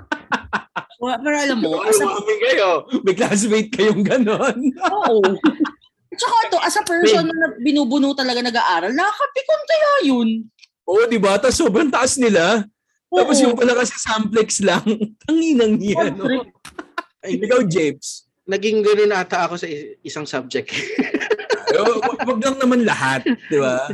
[1.01, 2.07] Pero alam mo, as a,
[2.39, 2.85] kayo.
[3.03, 4.69] May classmate kayong ganon.
[4.79, 5.19] oo.
[6.11, 10.29] At saka to, as a person na binubuno talaga nag-aaral, nakakapikon kaya yun.
[10.83, 11.39] Oo, di ba?
[11.39, 12.67] Tapos sobrang taas nila.
[13.07, 13.43] Tapos Oo.
[13.47, 14.83] yung pala kasi Samplex lang.
[15.23, 16.27] Tanginang niya, no?
[17.23, 18.27] Ay, Ikaw, James.
[18.43, 19.67] naging ganun ata ako sa
[20.03, 20.67] isang subject.
[21.71, 23.87] Wag wag lang naman lahat, di ba?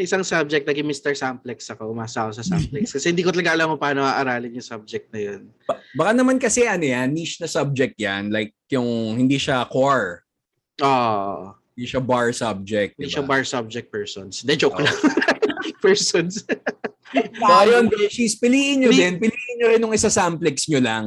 [0.00, 1.12] isang subject, naging Mr.
[1.12, 1.92] Samplex ako.
[1.92, 2.88] Umasa ako sa Samplex.
[2.96, 5.52] Kasi hindi ko talaga alam kung paano aaralin yung subject na yun.
[5.68, 8.32] Ba- baka naman kasi ano yan, niche na subject yan.
[8.32, 10.24] Like yung hindi siya core.
[10.82, 12.96] Oh, Hindi siya bar subject.
[12.96, 13.14] hindi Diba?
[13.20, 14.40] siya bar subject persons.
[14.40, 14.96] De joke lang.
[15.84, 16.42] persons.
[17.16, 19.14] So, ayun, Beshies, piliin nyo Pili- din.
[19.22, 21.04] Piliin nyo rin nung isa samplex nyo lang.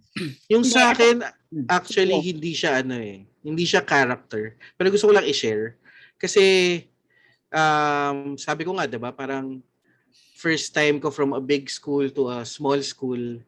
[0.52, 1.26] Yung sa akin,
[1.66, 3.26] actually, hindi siya ano eh.
[3.42, 4.54] Hindi siya character.
[4.78, 5.74] Pero gusto ko lang i-share.
[6.16, 6.78] Kasi,
[7.50, 9.58] um, sabi ko nga, di ba, parang
[10.38, 13.42] first time ko from a big school to a small school.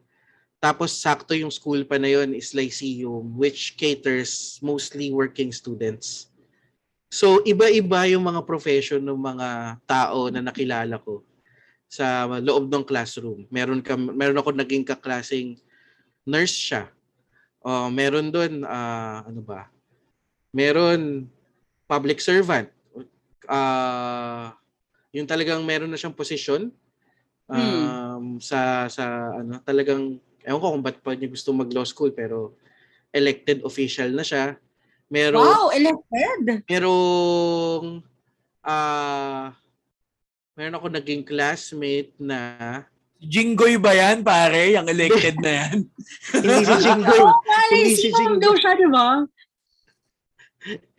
[0.63, 6.31] Tapos sakto yung school pa na yun is Lyceum, which caters mostly working students.
[7.11, 9.49] So, iba-iba yung mga profession ng mga
[9.91, 11.27] tao na nakilala ko
[11.91, 13.45] sa loob ng classroom.
[13.51, 15.59] Meron ka meron ako naging kaklasing
[16.23, 16.89] nurse siya.
[17.61, 19.67] Oh, meron doon ah, ano ba?
[20.55, 21.27] Meron
[21.91, 22.71] public servant.
[23.51, 24.55] Ah,
[25.11, 26.71] yung talagang meron na siyang posisyon
[27.51, 32.11] um, sa sa ano, talagang ewan ko kung ba't pa niya gusto mag law school
[32.11, 32.55] pero
[33.11, 34.57] elected official na siya.
[35.07, 36.65] Meron Wow, elected.
[36.65, 38.01] merong
[38.63, 39.53] ah
[40.53, 42.41] meron ako naging classmate na
[43.19, 44.75] Jinggoy ba yan, pare?
[44.75, 45.87] Yung elected na yan?
[46.35, 47.21] hindi si Jinggoy.
[47.23, 48.43] Oo, pare, Hindi si sino Jingo.
[48.43, 49.07] daw siya, di ba?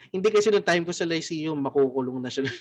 [0.08, 2.48] Hindi kasi nung time ko sa Lyceum, makukulong na siya.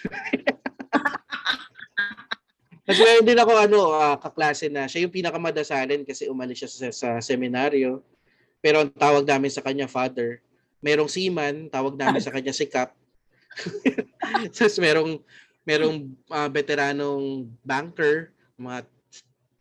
[2.93, 6.89] Kasi meron din ako ano, ah, kaklase na siya yung pinakamadasalin kasi umalis siya sa,
[6.93, 8.05] sa seminaryo.
[8.61, 10.45] Pero ang tawag namin sa kanya father.
[10.85, 12.93] Merong seaman, tawag namin sa kanya si Cap.
[14.55, 15.25] Tapos merong
[15.65, 18.29] merong ah, veteranong banker,
[18.61, 18.85] mga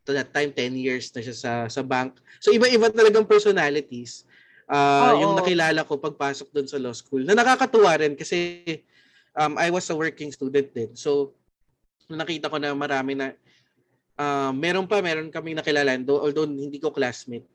[0.03, 2.19] to that time 10 years na siya sa sa bank.
[2.43, 4.27] So iba-iba talagang personalities.
[4.67, 5.23] Ah, Oo.
[5.23, 7.23] yung nakilala ko pagpasok doon sa law school.
[7.23, 8.63] Na nakakatuwa rin kasi
[9.39, 10.91] um, I was a working student din.
[10.99, 11.36] So
[12.14, 13.34] nakita ko na marami na
[14.20, 17.47] ah, meron pa meron kaming nakilala although hindi ko classmate.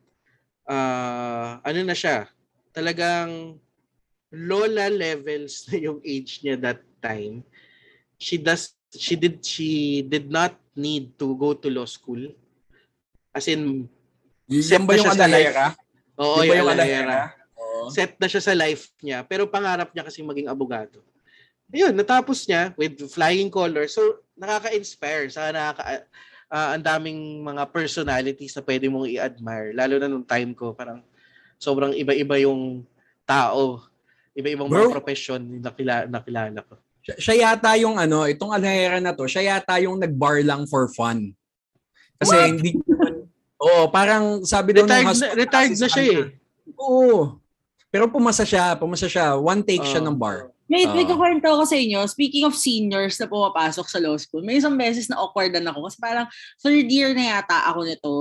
[0.67, 2.27] Ah, ano na siya?
[2.75, 3.57] Talagang
[4.35, 7.47] lola levels na yung age niya that time.
[8.19, 12.21] She does she did she did not need to go to law school.
[13.31, 13.87] As in
[14.47, 15.75] Yan ba yung alahera?
[16.17, 17.35] oo, yung yung.
[17.59, 17.91] Oo.
[17.91, 21.03] Set na siya sa life niya pero pangarap niya kasi maging abogado.
[21.71, 23.95] Ayun, natapos niya with flying colors.
[23.95, 26.07] So nakaka-inspire, sa nakaka
[26.53, 31.03] ah, ang daming mga personalities na pwede mong i-admire lalo na nung time ko parang
[31.59, 32.85] sobrang iba-iba yung
[33.27, 33.83] tao,
[34.37, 34.93] iba-ibang Bro.
[34.93, 36.77] mga profession na nakilala, nakilala ko.
[37.03, 40.87] Siya, siya yata yung ano, itong alahera na to, siya yata yung nag-bar lang for
[40.93, 41.33] fun.
[42.21, 42.49] Kasi What?
[42.55, 42.71] hindi
[43.57, 46.23] Oo, parang sabi daw Retired, husband na, retired na siya eh.
[46.77, 47.41] Oo.
[47.89, 49.41] Pero pumasa siya, pumasa siya.
[49.41, 50.13] One take siya Oo.
[50.13, 50.53] ng bar.
[50.67, 51.15] May, may Oo.
[51.15, 52.03] kukwento ako sa inyo.
[52.11, 55.99] Speaking of seniors na pumapasok sa law school, may isang beses na awkwardan ako kasi
[56.03, 56.27] parang
[56.59, 58.15] third year na yata ako nito.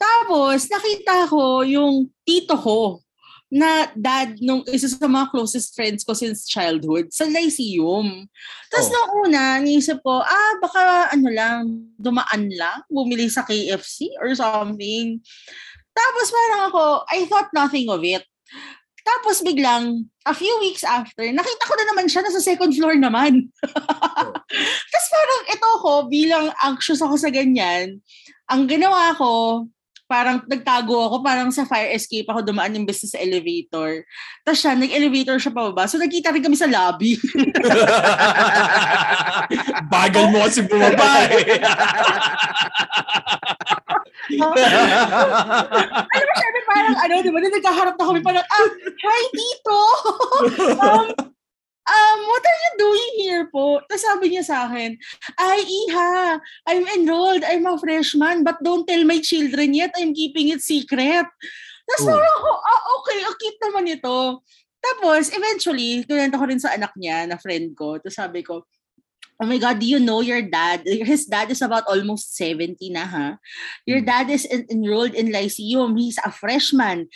[0.00, 3.04] Tapos, nakita ko yung tito ko
[3.52, 8.24] na dad nung isa sa mga closest friends ko since childhood sa Lyceum.
[8.72, 8.92] Tapos Oh.
[8.96, 11.68] nung una, niisip ko, ah, baka ano lang,
[12.00, 15.20] dumaan lang, bumili sa KFC or something.
[15.92, 18.24] Tapos parang ako, I thought nothing of it.
[19.02, 23.50] Tapos biglang, a few weeks after, nakita ko na naman siya nasa second floor naman.
[24.90, 27.98] Tapos parang ito ko, bilang anxious ako sa ganyan,
[28.46, 29.66] ang ginawa ko,
[30.12, 34.04] parang nagtago ako, parang sa fire escape ako dumaan yung business sa elevator.
[34.44, 35.88] Tapos siya, nag-elevator siya pababa.
[35.88, 37.16] So nagkita rin kami sa lobby.
[39.92, 41.56] Bagal mo kasi bumaba eh.
[44.32, 46.51] Alam mo, syempre
[46.82, 49.82] parang ano, di ba, na nagkaharap na kami parang, ah, hi, Tito!
[50.90, 51.06] um,
[51.86, 53.78] um, what are you doing here po?
[53.86, 54.98] Tapos sabi niya sa akin,
[55.38, 60.50] ay, Iha, I'm enrolled, I'm a freshman, but don't tell my children yet, I'm keeping
[60.50, 61.26] it secret.
[61.86, 62.10] Tapos Oh.
[62.10, 64.18] parang ako, ah, okay, ang cute naman ito.
[64.82, 68.02] Tapos, eventually, kunento ko rin sa anak niya, na friend ko.
[68.02, 68.66] Tapos sabi ko,
[69.42, 70.86] oh my God, do you know your dad?
[70.86, 73.26] His dad is about almost 70 na ha.
[73.84, 74.06] Your Hmm.
[74.06, 75.98] dad is en- enrolled in Lyceum.
[75.98, 77.10] He's a freshman.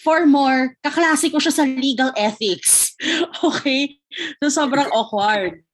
[0.00, 2.96] For more, kaklase ko siya sa legal ethics.
[3.44, 4.00] Okay?
[4.40, 5.65] So, sobrang awkward.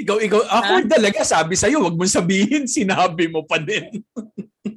[0.00, 1.22] Ikaw, ikaw, awkward talaga.
[1.22, 4.02] Sabi sa'yo, wag mong sabihin, sinabi mo pa din.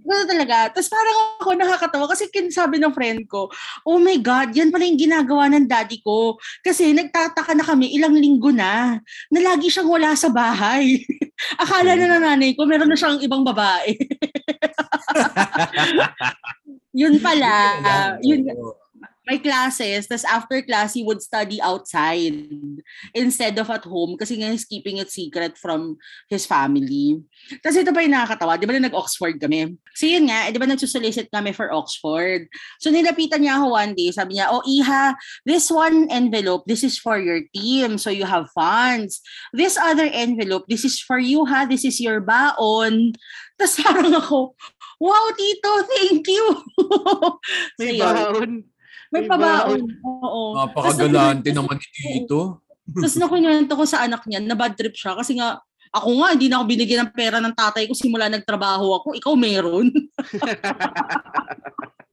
[0.07, 0.72] Ano talaga.
[0.72, 3.51] Tapos parang ako nakakatawa kasi kinasabi ng friend ko,
[3.84, 6.39] oh my God, yan pala yung ginagawa ng daddy ko.
[6.63, 8.99] Kasi nagtataka na kami ilang linggo na
[9.32, 11.03] na lagi siyang wala sa bahay.
[11.61, 13.95] Akala na ng nanay ko, meron na siyang ibang babae.
[17.03, 17.51] yun pala,
[18.24, 18.47] yun,
[19.28, 22.32] may classes, tas after class, he would study outside
[23.11, 25.99] instead of at home kasi nga he's keeping it secret from
[26.32, 27.19] his family.
[27.59, 29.75] Kasi ito pa yung nakakatawa, di ba na nag-Oxford kami?
[29.91, 32.47] So yun nga, eh, di ba nagsusolicit kami for Oxford?
[32.80, 35.11] So nilapitan niya ako one day, sabi niya, oh Iha,
[35.43, 39.19] this one envelope, this is for your team, so you have funds.
[39.51, 43.11] This other envelope, this is for you ha, this is your baon.
[43.59, 44.55] Tapos parang ako,
[45.03, 46.45] wow Tito, thank you!
[47.84, 48.76] May So, baon.
[49.12, 49.80] May May pabaon.
[50.03, 50.41] Oo.
[50.55, 52.64] Napakagalante naman ni Tito.
[53.03, 55.60] Tapos nakunyento ko sa anak niya, na bad trip siya kasi nga,
[55.91, 59.08] ako nga, hindi na ako binigyan ng pera ng tatay ko simula nagtrabaho ako.
[59.16, 59.88] Ikaw meron.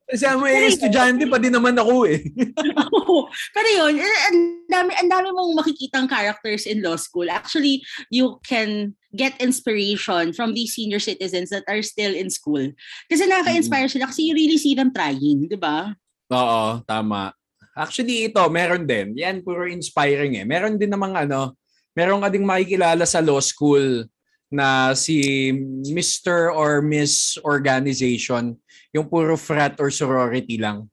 [0.05, 2.22] Kasi mo eh, estudyante pa din naman ako eh.
[2.95, 3.26] Oo.
[3.51, 4.38] Pero yun, eh, ang
[4.68, 7.26] dami, ang dami mong makikitang characters in law school.
[7.26, 7.82] Actually,
[8.14, 12.62] you can get inspiration from these senior citizens that are still in school.
[13.11, 15.97] Kasi nakaka-inspire sila kasi you really see them trying, di ba?
[16.32, 17.32] Oo, tama.
[17.74, 19.18] Actually, ito, meron din.
[19.18, 20.46] Yan, puro inspiring eh.
[20.46, 21.58] Meron din namang ano,
[21.92, 24.06] meron ka ding makikilala sa law school
[24.54, 25.50] na si
[25.90, 26.54] Mr.
[26.54, 28.54] or Miss Organization,
[28.94, 30.86] yung puro frat or sorority lang.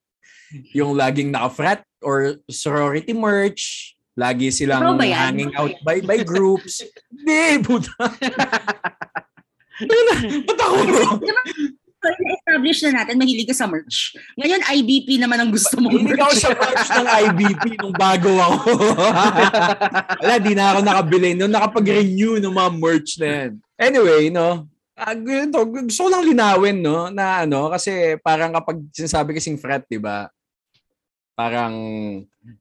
[0.74, 6.82] Yung laging naka-frat or sorority merch, lagi silang hanging out by by groups.
[7.14, 7.94] Hindi, puta.
[9.82, 10.78] Ba't ako?
[12.02, 14.18] So, establish na natin, mahilig ka sa merch.
[14.34, 18.70] Ngayon, IBP naman ang gusto mong Hindi ako sa merch ng IBP nung bago ako.
[20.26, 21.38] Wala, di na ako nakabili.
[21.38, 23.52] Nung nakapag-renew ng mga merch na yan.
[23.78, 24.66] Anyway, no,
[24.98, 29.98] ganito, gusto ko lang linawin, no, na ano, kasi parang kapag sinasabi kasing frat, di
[29.98, 30.30] ba,
[31.38, 31.74] parang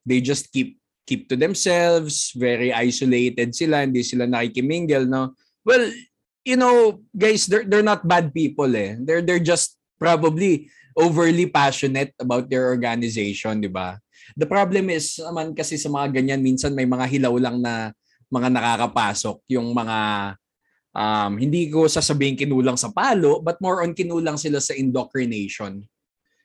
[0.05, 5.34] they just keep keep to themselves, very isolated sila, hindi sila nakikimingle, no.
[5.66, 5.91] Well,
[6.45, 8.97] you know, guys, they're, they're not bad people eh.
[9.01, 13.97] They're, they're just probably overly passionate about their organization, di ba?
[14.36, 17.93] The problem is naman kasi sa mga ganyan, minsan may mga hilaw lang na
[18.30, 19.99] mga nakakapasok, yung mga
[20.95, 25.82] um, hindi ko sasabihin kinulang sa palo, but more on kinulang sila sa indoctrination.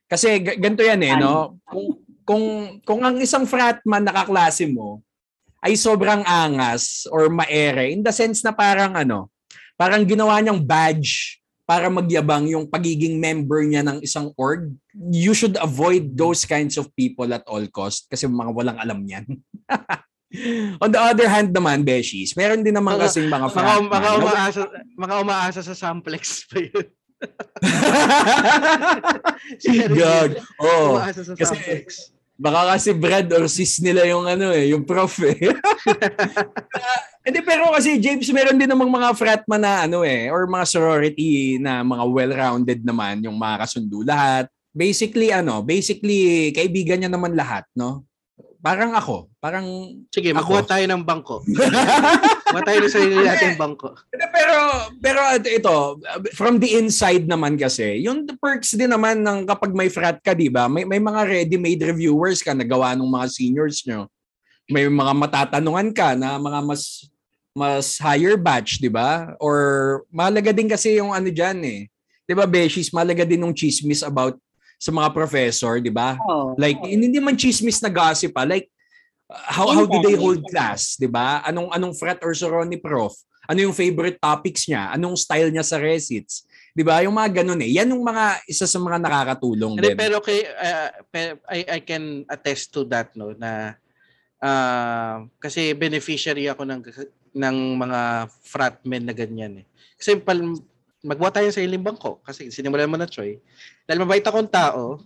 [0.10, 1.62] Kasi g- ganito yan eh, no?
[1.66, 1.88] Kung,
[2.26, 2.46] kung,
[2.82, 5.02] kung ang isang fratman na kaklase mo
[5.62, 9.30] ay sobrang angas or maere, in the sense na parang ano,
[9.76, 14.69] parang ginawa niyang badge para magyabang yung pagiging member niya ng isang org,
[15.09, 19.26] you should avoid those kinds of people at all cost kasi mga walang alam yan.
[20.84, 24.61] On the other hand naman, Beshies, meron din naman Mga- kasing mga Mga, mga, umaasa,
[24.93, 26.88] mga umaasa sa samplex pa yun.
[29.95, 30.32] Gag.
[30.59, 30.99] Oh,
[31.34, 32.14] kasi-.
[32.36, 35.40] Baka kasi Brad or sis nila yung ano eh, yung prof eh.
[37.26, 41.58] Hindi pero kasi James meron din namang mga fratman na ano eh or mga sorority
[41.58, 44.46] na mga well-rounded naman yung mga kasundo lahat.
[44.76, 48.04] Basically ano, basically kaibigan niya naman lahat, no?
[48.66, 50.41] Parang ako, parang Sige, Ako.
[50.41, 51.45] magbuhat tayo ng bangko.
[52.49, 53.93] Magbuhat tayo ng sarili natin bangko.
[54.09, 54.57] Pero
[54.97, 56.01] pero ito
[56.34, 60.49] from the inside naman kasi yung perks din naman ng kapag may frat ka di
[60.49, 64.09] ba may may mga ready-made reviewers ka na gawa ng mga seniors nyo
[64.66, 67.05] may mga matatanungan ka na mga mas
[67.53, 71.82] mas higher batch di ba or mahalaga din kasi yung ano diyan eh
[72.26, 74.41] di ba Beshies mahalaga din ng chismis about
[74.76, 76.55] sa mga professor di ba Oh.
[76.57, 78.47] Like hindi man chismis na gossip ah.
[78.47, 78.67] Like
[79.30, 81.41] uh, how how do they hold class, 'di ba?
[81.45, 83.13] Anong anong frat or soror ni prof?
[83.45, 84.89] Ano yung favorite topics niya?
[84.97, 86.45] Anong style niya sa recits?
[86.73, 86.99] 'Di ba?
[87.05, 87.71] Yung mga ganun eh.
[87.78, 89.99] Yan yung mga isa sa mga nakakatulong Hindi, din.
[89.99, 90.89] pero kay uh,
[91.49, 93.78] I I can attest to that no na
[94.41, 96.82] ah, kasi beneficiary ako ng
[97.36, 99.65] ng mga fratmen na ganyan eh.
[99.95, 100.41] Kasi pal
[101.05, 103.38] magbuhat tayo sa iling bangko kasi sinimulan mo na Troy.
[103.86, 105.00] Dahil mabait akong tao,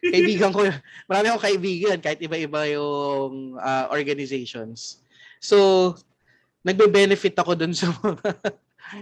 [0.00, 0.64] kaibigan ko,
[1.08, 5.04] marami akong kaibigan kahit iba-iba yung ah, organizations.
[5.38, 5.92] So,
[6.64, 8.30] nagbe-benefit ako dun sa mga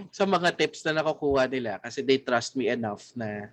[0.07, 3.51] sa mga tips na nakukuha nila kasi they trust me enough na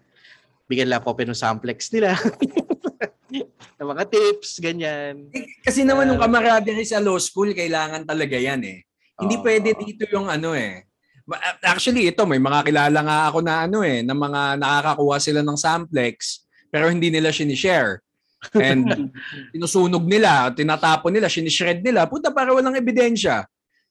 [0.70, 2.14] bigyan lang copy ng samplex nila.
[3.78, 5.28] ng mga tips, ganyan.
[5.30, 6.26] Eh, Kasi naman nung Ah.
[6.26, 8.82] camaraderie sa law school, kailangan talaga yan eh.
[9.14, 9.44] Hindi Oo.
[9.44, 10.87] pwede dito yung ano eh.
[11.60, 15.58] Actually, ito, may mga kilala nga ako na ano eh, na mga nakakakuha sila ng
[15.60, 18.00] samplex, pero hindi nila sinishare.
[18.56, 19.12] And
[19.52, 23.44] sinusunog nila, tinatapon nila, sinishred nila, puta para walang ebidensya.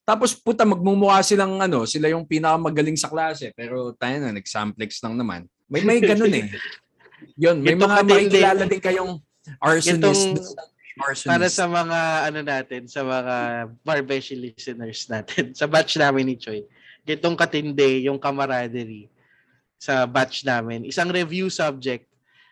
[0.08, 5.20] Tapos puta magmumukha silang ano, sila yung pinakamagaling sa klase, pero tayo na nag-samplex lang
[5.20, 5.44] naman.
[5.68, 6.48] May may ganun eh.
[7.44, 9.14] Yun, may Ito mga makikilala din kayong
[9.60, 10.40] arsonist.
[10.96, 11.28] arsonist.
[11.28, 12.00] Para sa mga
[12.32, 13.36] ano natin, sa mga
[13.84, 16.64] Barbeshi listeners natin, sa batch namin ni Choi,
[17.08, 19.08] gitong katindi yung camaraderie
[19.80, 20.84] sa batch namin.
[20.84, 22.03] Isang review subject,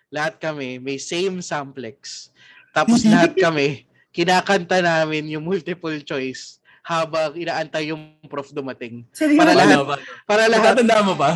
[0.07, 2.31] lahat kami may same samplex.
[2.71, 3.83] Tapos lahat kami,
[4.15, 9.03] kinakanta namin yung multiple choice habang inaantay yung prof dumating.
[9.11, 9.43] Seryoso?
[9.43, 9.97] Para lahat- ba?
[10.23, 11.31] Para lahat, Natatandaan mo ba?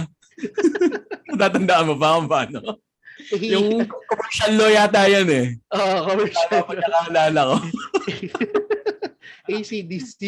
[1.36, 2.60] Natatandaan mo ba kung paano?
[3.36, 5.48] Yung commercial law yata yan eh.
[5.76, 6.64] oh, commercial.
[6.64, 7.56] Pagkakalala ko.
[9.50, 10.22] ACDC.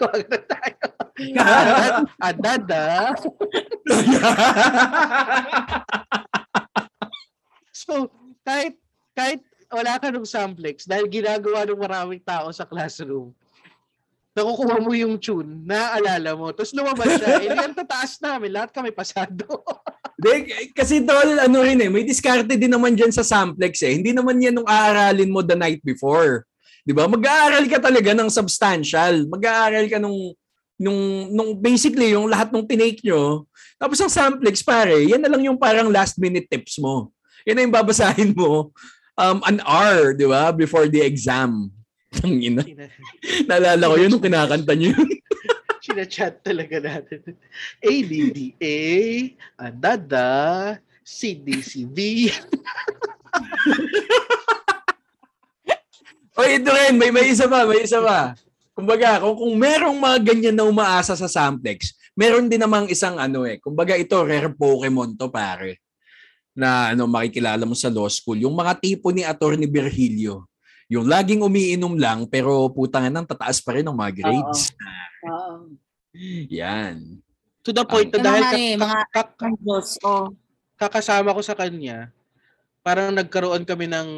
[0.00, 0.91] Wag na tayo.
[2.20, 3.16] Adada.
[7.82, 8.06] So,
[8.46, 8.78] kahit
[9.10, 9.42] kahit
[9.72, 13.34] wala ka ng samplex, dahil ginagawa ng maraming tao sa classroom,
[14.32, 18.92] nakukuha mo yung tune, naaalala mo, tapos lumabas siya, eh, yan tataas namin, lahat kami
[18.92, 19.44] pasado.
[20.22, 23.98] Hindi, kasi tol, ano rin eh, may diskarte din naman dyan sa samplex eh.
[23.98, 26.46] Hindi naman yan nung aaralin mo the night before.
[26.86, 27.10] Di ba?
[27.10, 29.26] Mag-aaral ka talaga ng substantial.
[29.26, 30.30] Mag-aaral ka nung,
[30.82, 33.46] nung, nung basically yung lahat ng tinake nyo.
[33.78, 37.14] Tapos ang samplex pare, yan na lang yung parang last minute tips mo.
[37.46, 38.74] Yan na yung babasahin mo
[39.16, 40.50] um, an hour, di ba?
[40.52, 41.70] Before the exam.
[42.24, 42.62] Ang ina.
[43.48, 45.08] Naalala ko yun nung kinakanta nyo yun.
[45.84, 47.34] Sinachat talaga natin.
[47.82, 48.78] ADDA,
[49.58, 50.30] Adada,
[51.02, 52.30] CDCB.
[56.38, 58.38] O ito rin, may, may isa pa, may isa pa.
[58.72, 63.44] Kumbaga, kung, kung merong mga ganyan na umaasa sa Samplex, meron din namang isang ano
[63.44, 63.60] eh.
[63.60, 65.76] Kumbaga ito, rare Pokemon to pare.
[66.52, 68.40] Na ano, makikilala mo sa law school.
[68.40, 70.48] Yung mga tipo ni Attorney Virgilio.
[70.88, 74.72] Yung laging umiinom lang, pero putang nang tataas pa rin ang mga grades.
[75.24, 75.72] Oo.
[76.52, 77.20] Yan.
[77.64, 80.14] To the point na Yung dahil mga, kak- eh, mga kak- ang Diyos ko.
[80.76, 82.10] kakasama ko sa kanya,
[82.82, 84.08] parang nagkaroon kami ng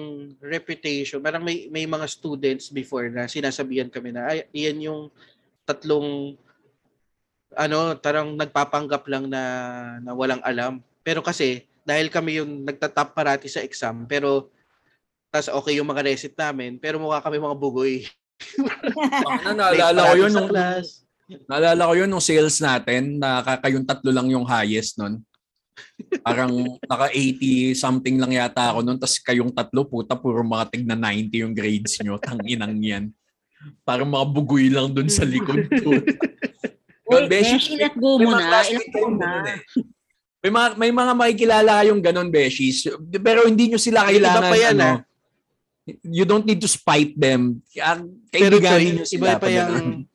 [0.40, 1.20] reputation.
[1.20, 5.02] Parang may may mga students before na sinasabihan kami na ay iyan yung
[5.68, 6.34] tatlong
[7.54, 9.42] ano, tarang nagpapanggap lang na
[10.00, 10.80] na walang alam.
[11.04, 14.48] Pero kasi dahil kami yung nagtatap parati sa exam, pero
[15.28, 17.94] tas okay yung mga recit namin, pero mukha kami mga bugoy.
[19.46, 21.06] Ano, naalala ko yun nung, class.
[21.46, 25.22] naalala ko yun nung sales natin na kaka- yung tatlo lang yung highest nun.
[26.20, 26.50] Parang
[26.80, 30.94] naka 80 something lang yata ako noon tapos kayong tatlo puta puro mga tig na
[30.96, 33.04] 90 yung grades nyo tanginang yan.
[33.82, 35.90] Parang mga bugoy lang dun sa likod ko.
[37.04, 38.60] Uy, Beshi, Beshi, let go may mo mga na.
[38.64, 39.30] Ilan kayong na.
[39.44, 39.58] eh.
[40.44, 42.84] May mga may mga makikilala kayong ganun Beshis.
[43.20, 44.98] Pero hindi nyo sila Iba kailangan pa yan, ano, ah.
[46.00, 47.60] You don't need to spite them.
[47.68, 49.20] Pero Kaibiganin nyo sila.
[49.20, 50.08] iba pa pag yung.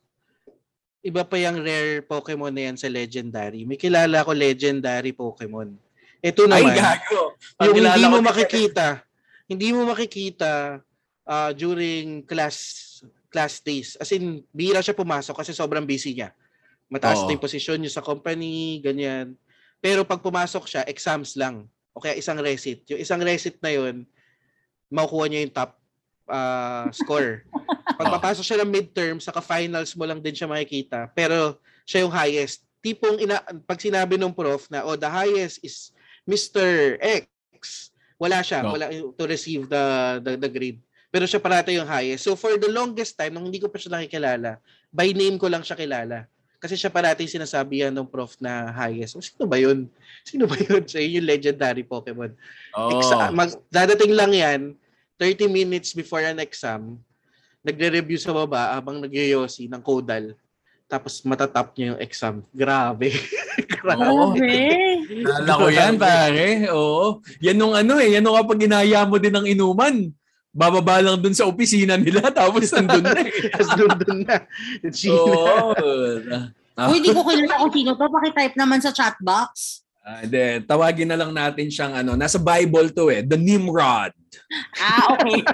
[1.00, 3.64] Iba pa yung rare Pokemon na yan sa Legendary.
[3.64, 5.72] May kilala ko Legendary Pokemon.
[6.20, 7.22] Ito Ay, naman, gago.
[7.56, 8.86] Pag yung hindi mo makikita,
[9.48, 10.84] hindi mo makikita
[11.24, 12.86] ah, during class
[13.32, 13.96] class days.
[13.96, 16.34] As in, bihira siya pumasok kasi sobrang busy niya.
[16.90, 17.30] Mataas Oo.
[17.30, 19.38] na yung posisyon niya sa company, ganyan.
[19.78, 21.64] Pero pag pumasok siya, exams lang.
[21.94, 22.84] O kaya isang recit.
[22.90, 24.04] Yung isang recit na yun,
[24.92, 25.79] makukuha niya yung top
[26.30, 27.44] ah, score.
[28.00, 28.14] Pag Oo.
[28.16, 31.10] papasok siya ng midterm, saka finals mo lang din siya makikita.
[31.12, 32.64] Pero siya yung highest.
[32.80, 35.92] Tipong ina, pag sinabi ng prof na, oh, the highest is
[36.24, 36.96] Mr.
[36.96, 38.64] X, wala siya.
[38.64, 38.72] No.
[38.72, 39.84] Wala to receive the,
[40.24, 40.80] the, the grade.
[41.10, 42.24] Pero siya parati yung highest.
[42.24, 44.62] So for the longest time, nung hindi ko pa siya nakikilala,
[44.94, 46.30] by name ko lang siya kilala.
[46.60, 49.16] Kasi siya parati yung sinasabi yan ng prof na highest.
[49.16, 49.88] O, sino ba yun?
[50.22, 50.84] Sino ba yun?
[50.90, 52.36] So yun yung legendary Pokemon.
[52.76, 53.00] Oo.
[53.00, 54.60] Exa- mag, dadating lang yan,
[55.20, 56.96] 30 minutes before an exam,
[57.60, 60.32] nagre-review sa baba habang nagyoyosi ng Kodal.
[60.88, 62.34] Tapos matatap niya yung exam.
[62.50, 63.12] Grabe.
[63.78, 64.00] Grabe.
[64.00, 64.34] Oo.
[65.60, 66.66] Ko yan, pare.
[66.72, 67.20] Oo.
[67.38, 68.18] Yan nung ano eh.
[68.18, 70.08] Yan nung kapag inaya mo din ng inuman.
[70.50, 73.30] Bababa lang dun sa opisina nila tapos nandun na eh.
[73.54, 74.36] Tapos doon na.
[75.14, 76.90] Oo.
[76.90, 78.10] Uy, di ko kilala kung sino to.
[78.10, 79.84] Pakitype naman sa chat box.
[80.02, 84.10] Ah, de, tawagin na lang natin siyang ano, nasa Bible to eh, the Nimrod.
[84.78, 85.38] Ah, okay.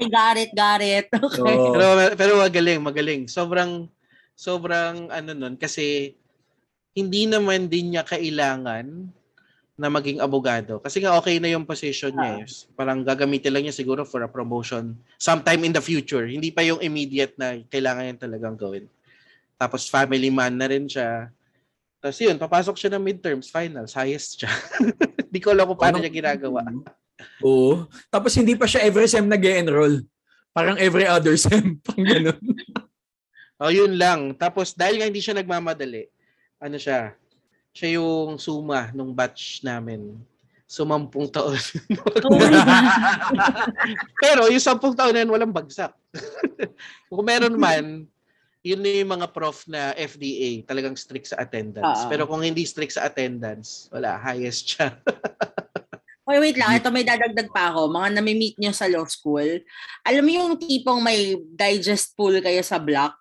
[0.00, 1.06] I got it, got it.
[1.10, 1.56] Okay.
[1.56, 1.74] Oo.
[1.74, 3.22] Pero pero magaling, magaling.
[3.26, 3.88] Sobrang
[4.34, 6.14] sobrang ano nun kasi
[6.94, 9.10] hindi naman din niya kailangan
[9.74, 10.78] na maging abogado.
[10.78, 12.38] Kasi nga okay na yung position niya.
[12.38, 12.46] eh.
[12.78, 16.30] Parang gagamitin lang niya siguro for a promotion sometime in the future.
[16.30, 18.86] Hindi pa yung immediate na kailangan niya talagang gawin.
[19.58, 21.33] Tapos family man na rin siya.
[22.04, 24.52] Tapos yun, papasok siya ng midterms, finals, highest siya.
[25.32, 26.04] Hindi ko alam kung paano Ano?
[26.04, 26.60] niya ginagawa.
[27.48, 27.88] Oo.
[28.12, 30.04] Tapos hindi pa siya every sem nag enroll
[30.52, 31.80] Parang every other sem.
[31.80, 32.36] Pang ganun.
[33.56, 34.36] Oh, yun lang.
[34.36, 36.04] Tapos dahil nga hindi siya nagmamadali,
[36.60, 37.16] ano siya,
[37.72, 40.20] siya yung suma nung batch namin.
[40.68, 41.56] Sumampung taon.
[41.56, 42.36] Oh.
[44.20, 45.90] Pero yung sampung taon na yun, walang bagsak.
[47.08, 48.04] Kung meron man,
[48.64, 52.08] yun na yung mga prof na FDA, talagang strict sa attendance.
[52.08, 52.08] Oo.
[52.08, 54.96] Pero kung hindi strict sa attendance, wala, highest siya.
[56.24, 56.72] Wait, wait lang.
[56.80, 57.92] Ito may dadagdag pa ako.
[57.92, 59.60] Mga nami-meet nyo sa law school.
[60.08, 63.12] Alam mo yung tipong may digest pool kayo sa block.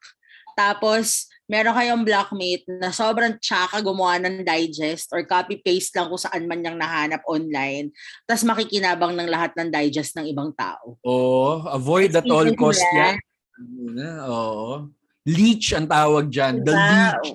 [0.55, 6.47] Tapos, meron kayong blockmate na sobrang tsaka gumawa ng digest or copy-paste lang kung saan
[6.47, 7.91] man niyang nahanap online.
[8.23, 10.95] Tapos makikinabang ng lahat ng digest ng ibang tao.
[11.03, 11.67] Oo.
[11.75, 13.19] Avoid at all cost yan.
[13.59, 14.87] Muna, Oo.
[15.23, 16.59] Leech ang tawag dyan.
[16.61, 17.15] The Diba?
[17.23, 17.29] leech.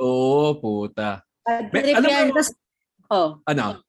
[0.00, 1.20] Oo, puta.
[1.44, 2.26] Alam yan.
[2.32, 2.48] mo- Tas,
[3.08, 3.38] oh.
[3.44, 3.84] Ano?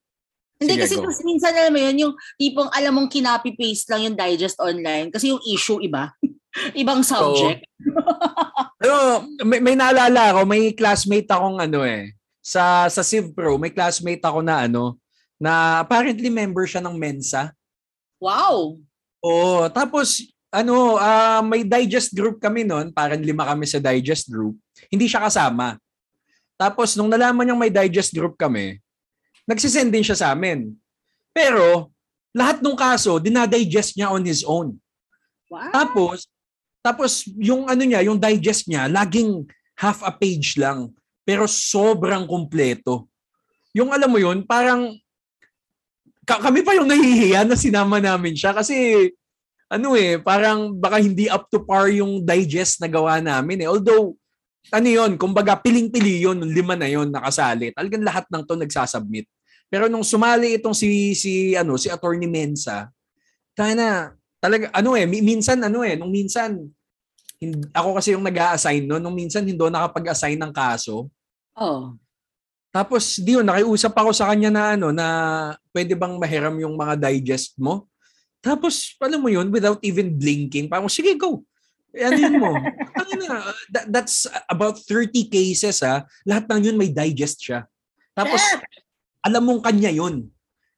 [0.60, 1.04] Hindi Sige, kasi go.
[1.04, 5.28] tas minsan alam mo yun, yung tipong alam mong kinopy-paste lang yung digest online kasi
[5.34, 6.14] yung issue iba.
[6.78, 7.66] Ibang subject.
[8.80, 13.74] Pero may, may naalala ako, may classmate akong ano eh, sa sa Civ Pro, may
[13.74, 14.96] classmate ako na ano,
[15.36, 17.52] na apparently member siya ng Mensa.
[18.22, 18.80] Wow!
[19.20, 20.22] Oo, tapos
[20.54, 24.54] ano, ah, may digest group kami noon, parang lima kami sa digest group.
[24.94, 25.82] Hindi siya kasama.
[26.54, 28.78] Tapos nung nalaman niyang may digest group kami,
[29.50, 30.70] nagsisend din siya sa amin.
[31.34, 31.90] Pero
[32.30, 34.78] lahat ng kaso, dinadigest niya on his own.
[35.50, 35.74] Wow!
[35.74, 36.30] Tapos,
[36.86, 40.94] tapos yung ano niya, yung digest niya, laging half a page lang.
[41.26, 43.10] Pero sobrang kumpleto.
[43.74, 44.94] Yung alam mo yun, parang
[46.30, 49.10] ka- kami pa yung nahihiya na sinama namin siya kasi
[49.74, 53.68] ano eh, parang baka hindi up to par yung digest na gawa namin eh.
[53.68, 54.14] Although,
[54.70, 57.74] ano yun, kumbaga piling-pili yun, nung lima na yun nakasali.
[57.74, 59.26] Talagang lahat ng to nagsasubmit.
[59.74, 62.94] Pero nung sumali itong si si ano si Attorney Mensa,
[63.58, 66.62] tayo na talaga ano eh mi- minsan ano eh nung minsan
[67.42, 71.10] hin- ako kasi yung nag-a-assign no nung minsan hindi nakapag-assign ng kaso.
[71.58, 71.98] Oh.
[72.70, 75.08] Tapos di yun nakiusap ako sa kanya na ano na
[75.74, 77.90] pwede bang mahiram yung mga digest mo.
[78.44, 81.48] Tapos alam mo yun without even blinking, parang sige go.
[81.96, 82.52] Ano yun mo?
[83.00, 83.36] Ano na,
[83.74, 86.04] that, that's about 30 cases ha.
[86.28, 87.66] Lahat ng yun may digest siya.
[88.14, 88.62] Tapos Shit!
[89.24, 90.28] alam mong kanya yun.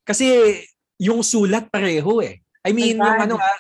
[0.05, 0.55] Kasi
[0.95, 2.39] yung sulat pareho eh.
[2.63, 3.59] I mean, yung ano ah,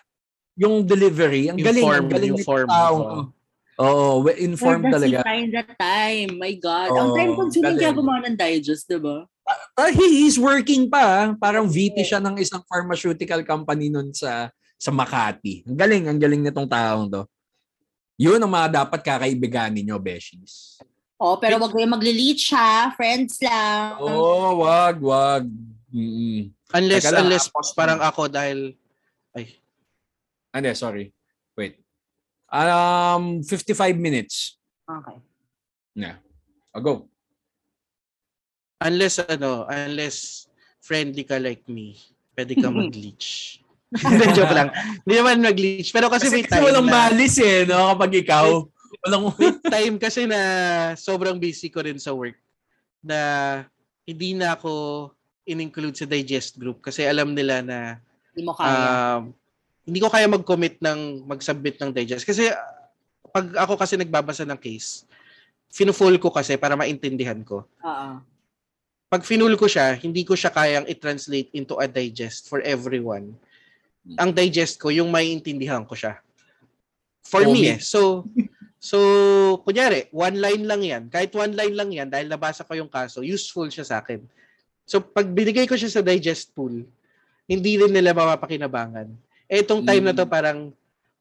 [0.55, 2.69] yung delivery, ang galing, ang Informed, galing yung form.
[2.69, 3.03] taong
[3.75, 4.23] Oo.
[4.23, 5.19] we- informed Where does talaga.
[5.19, 6.29] he find the time?
[6.39, 6.89] My God.
[6.95, 9.27] Oh, Ang time consuming kaya gumawa ng digest, di ba?
[9.45, 11.01] Ah, he, he's working pa.
[11.05, 11.25] ah.
[11.37, 15.63] Parang VP siya ng isang pharmaceutical company nun sa sa Makati.
[15.69, 17.23] Ang galing, ang galing nitong taong to.
[18.17, 20.79] Yun ang mga dapat kakaibiganin nyo, Beshies.
[21.15, 22.91] Oh, pero wag kayong magli-leech ha.
[22.95, 23.99] Friends lang.
[24.03, 25.43] Oh, wag, wag.
[25.93, 26.51] Mm-mm.
[26.75, 28.75] Unless, lang, unless ah, pause parang ako dahil,
[29.31, 29.47] ay,
[30.55, 31.11] Ano, sorry.
[31.59, 31.79] Wait.
[32.47, 34.55] Um, 55 minutes.
[34.87, 35.19] Okay.
[35.95, 36.19] Yeah.
[36.71, 37.11] I'll go.
[38.81, 40.47] Unless ano, unless
[40.81, 41.95] friendly ka like me,
[42.35, 43.59] pwede ka mag-leech.
[43.95, 44.69] Hindi, joke lang.
[45.05, 45.89] Hindi naman mag-leech.
[45.89, 47.95] Pero kasi, Kasi, may kasi time walang na, malis eh, no?
[47.95, 48.45] Kapag ikaw,
[49.05, 49.23] walang...
[49.39, 50.39] may time kasi na
[50.99, 52.35] sobrang busy ko rin sa work
[52.99, 53.17] na
[54.05, 55.09] hindi na ako
[55.45, 58.01] in-include sa digest group kasi alam nila na
[58.33, 58.73] Hindi mo kaya.
[59.21, 59.21] um,
[59.85, 62.57] hindi ko kaya mag-commit ng mag-submit ng digest kasi uh,
[63.29, 65.05] pag ako kasi nagbabasa ng case,
[65.69, 67.61] finu-full ko kasi para maintindihan ko.
[67.83, 68.09] Oo.
[69.05, 73.37] Pag finul ko siya, hindi ko siya kayang i-translate into a digest for everyone.
[74.17, 76.17] Ang digest ko, yung maiintindihan ko siya.
[77.25, 77.79] For me eh.
[77.81, 78.25] So,
[78.77, 78.97] so,
[79.65, 81.03] kunyari, one line lang yan.
[81.09, 84.21] Kahit one line lang yan, dahil nabasa ko yung kaso, useful siya sa akin.
[84.85, 86.85] So, pag binigay ko siya sa digest pool,
[87.45, 89.09] hindi rin nila mapapakinabangan.
[89.45, 90.33] Eh, itong time na to, Mm.
[90.33, 90.59] parang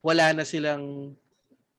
[0.00, 1.12] wala na silang,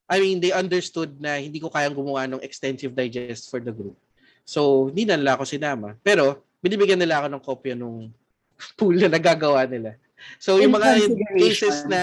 [0.06, 3.98] I mean, they understood na hindi ko kayang gumawa ng extensive digest for the group.
[4.46, 5.98] So, hindi na nila ako sinama.
[6.06, 8.14] Pero, binibigyan nila ako ng kopya nung
[8.80, 9.98] pool na nagagawa nila.
[10.38, 12.02] So, yung mga cases na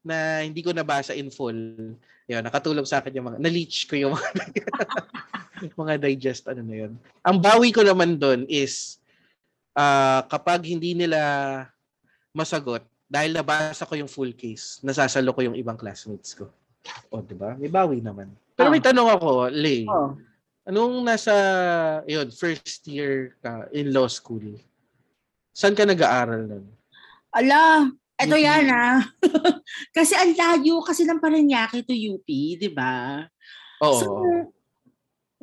[0.00, 1.54] na hindi ko nabasa in full,
[2.24, 4.28] yun, nakatulong sa akin yung mga, na-leech ko yung mga,
[5.84, 6.92] mga digest, ano na yun.
[7.20, 8.96] Ang bawi ko naman doon is,
[9.76, 11.20] ah kapag hindi nila
[12.32, 12.80] masagot,
[13.10, 16.48] dahil nabasa ko yung full case, nasasalo ko yung ibang classmates ko.
[17.12, 17.58] O, di ba?
[17.58, 18.30] May bawi naman.
[18.56, 18.86] Pero may Ah.
[18.88, 19.84] tanong ako, Lay.
[19.84, 20.16] Oh.
[20.70, 21.34] Anong nasa,
[22.06, 24.54] yun, first year ka in law school?
[25.50, 26.70] Saan ka nag-aaral nun?
[27.34, 28.46] Ala, eto UP.
[28.46, 29.02] yan ah.
[29.98, 32.22] kasi ang layo kasi ng Paranaque to UP,
[32.54, 33.26] di ba?
[33.82, 33.98] Oo.
[33.98, 34.06] So,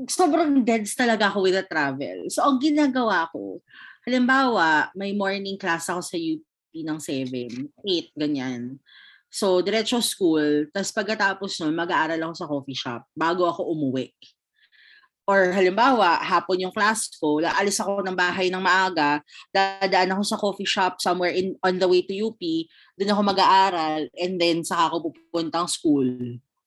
[0.08, 2.32] sobrang deads talaga ako with the travel.
[2.32, 3.60] So, ang ginagawa ko,
[4.08, 8.80] halimbawa, may morning class ako sa UP ng 7, 8, ganyan.
[9.28, 14.16] So, diretso school, tapos pagkatapos nun, mag-aaral ako sa coffee shop bago ako umuwi.
[15.28, 19.20] Or halimbawa, hapon yung class ko, laalis ako ng bahay ng maaga,
[19.52, 22.40] dadaan ako sa coffee shop somewhere in on the way to UP,
[22.96, 26.08] doon ako mag-aaral, and then saka ako pupuntang school.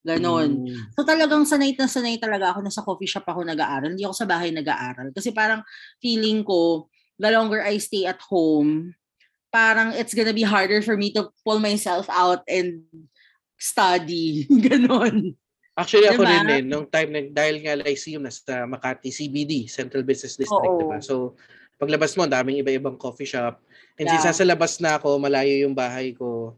[0.04, 0.68] Ganon.
[0.68, 0.92] Mm.
[0.92, 3.96] So talagang sanay na sanay talaga ako na sa coffee shop ako nag-aaral.
[3.96, 5.08] Hindi ako sa bahay nag-aaral.
[5.16, 5.64] Kasi parang
[6.00, 8.92] feeling ko, the longer I stay at home,
[9.48, 12.84] parang it's gonna be harder for me to pull myself out and
[13.56, 14.44] study.
[14.68, 15.39] Ganon.
[15.80, 16.32] Actually, ako Diba?
[16.36, 20.84] rin din, nung time na, dahil nga Lyceum nasa Makati CBD, Central Business District, Oo.
[20.84, 21.00] diba?
[21.00, 21.32] So,
[21.80, 23.64] paglabas mo, daming iba-ibang coffee shop.
[23.96, 24.20] And Yeah.
[24.20, 26.52] since nasa labas na ako, malayo yung bahay ko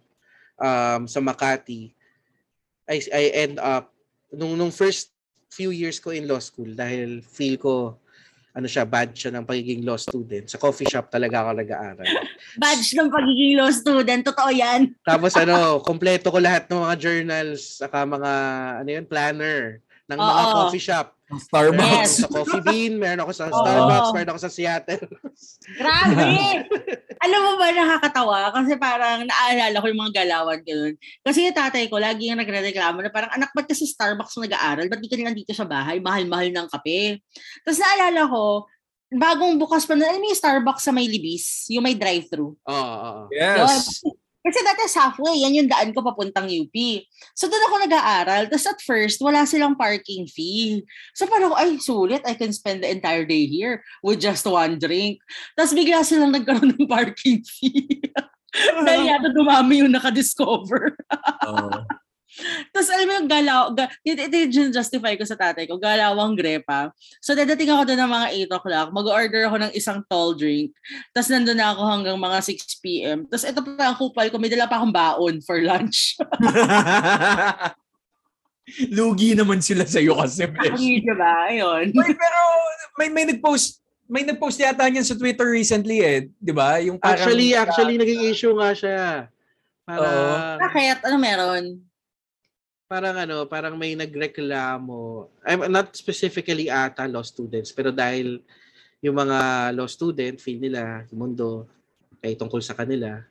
[0.58, 1.94] um, sa Makati,
[2.90, 3.94] I, I end up,
[4.34, 5.14] nung, nung first
[5.54, 8.01] few years ko in law school, dahil feel ko,
[8.52, 10.44] ano siya, bad siya ng pagiging law student.
[10.44, 12.04] Sa coffee shop talaga ako nag-aaral.
[12.60, 14.20] Badge ng pagiging law student.
[14.28, 14.92] Totoo yan.
[15.08, 18.32] Tapos ano, kompleto ko lahat ng mga journals, saka mga,
[18.84, 20.52] ano yun, planner ng mga Oo.
[20.52, 21.16] coffee shop.
[21.38, 22.24] Starbucks.
[22.24, 23.48] sa Coffee Bean, meron ako sa.
[23.48, 25.06] Starbucks, meron ako sa Seattle.
[25.78, 26.28] Grabe!
[27.24, 28.50] Alam mo ba, nakakatawa?
[28.50, 30.94] Kasi parang naaalala ko yung mga galawan ganun.
[31.22, 34.90] Kasi yung tatay ko, lagi yung nagre-reklamo na parang, anak, ba't kasi Starbucks mo nag-aaral?
[34.90, 36.02] Ba't di ka lang dito sa bahay?
[36.02, 37.22] Mahal-mahal ng kape.
[37.62, 38.66] Tapos naalala ko,
[39.12, 42.58] bagong bukas pa na, alam mo yung Starbucks sa may libis, yung may drive-thru.
[42.58, 43.22] Oo, oo.
[43.30, 44.02] Yes.
[44.42, 46.74] Kasi dati sa halfway, yan yung daan ko papuntang UP.
[47.38, 48.42] So doon ako nag-aaral.
[48.50, 50.82] Tapos at first, wala silang parking fee.
[51.14, 52.26] So parang, ay, sulit.
[52.26, 55.22] I can spend the entire day here with just one drink.
[55.54, 58.02] Tapos bigla silang nagkaroon ng parking fee.
[58.86, 60.98] Dahil yata dumami yung nakadiscover.
[61.46, 61.86] Oo.
[62.72, 66.32] Tapos alam mo yung galaw, ga, ito, ito yung justify ko sa tatay ko, galawang
[66.32, 66.88] grepa.
[67.20, 70.72] So dadating ako doon ng mga 8 o'clock, mag-order ako ng isang tall drink.
[71.12, 73.18] Tapos nandun na ako hanggang mga 6 p.m.
[73.28, 76.16] Tapos ito pa ang kupal ko, may dala pa akong baon for lunch.
[78.96, 80.48] Lugi naman sila sa iyo kasi.
[80.48, 80.78] besh.
[80.78, 81.34] Hindi, diba?
[81.50, 81.92] Ayun.
[81.92, 82.38] Wait, pero
[82.96, 86.76] may may nag-post may nag-post yata niyan sa Twitter recently eh, 'di ba?
[86.84, 89.00] Yung parang Actually, actually, naging issue nga siya.
[89.82, 91.02] Parang, Bakit?
[91.08, 91.64] Ano meron?
[92.92, 95.24] Parang ano, parang may nagreklamo.
[95.48, 98.44] I'm not specifically ata law students, pero dahil
[99.00, 101.64] yung mga law student, feel nila, yung mundo,
[102.20, 103.24] ay tungkol sa kanila,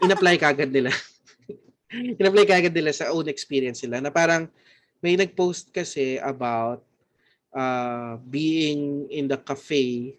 [0.00, 0.88] in-apply kagad nila.
[2.16, 4.48] in-apply kagad nila sa own experience nila na parang
[5.04, 6.80] may nag-post kasi about
[7.52, 10.16] uh, being in the cafe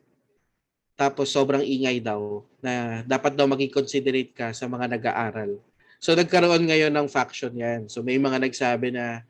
[0.93, 5.57] tapos sobrang ingay daw na dapat daw maging considerate ka sa mga nag-aaral.
[6.03, 7.87] So nagkaroon ngayon ng faction yan.
[7.87, 9.23] So may mga nagsabi na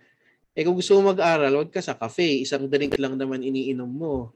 [0.57, 2.41] eh kung gusto mo mag-aral, wag ka sa cafe.
[2.41, 4.33] Isang drink lang naman iniinom mo.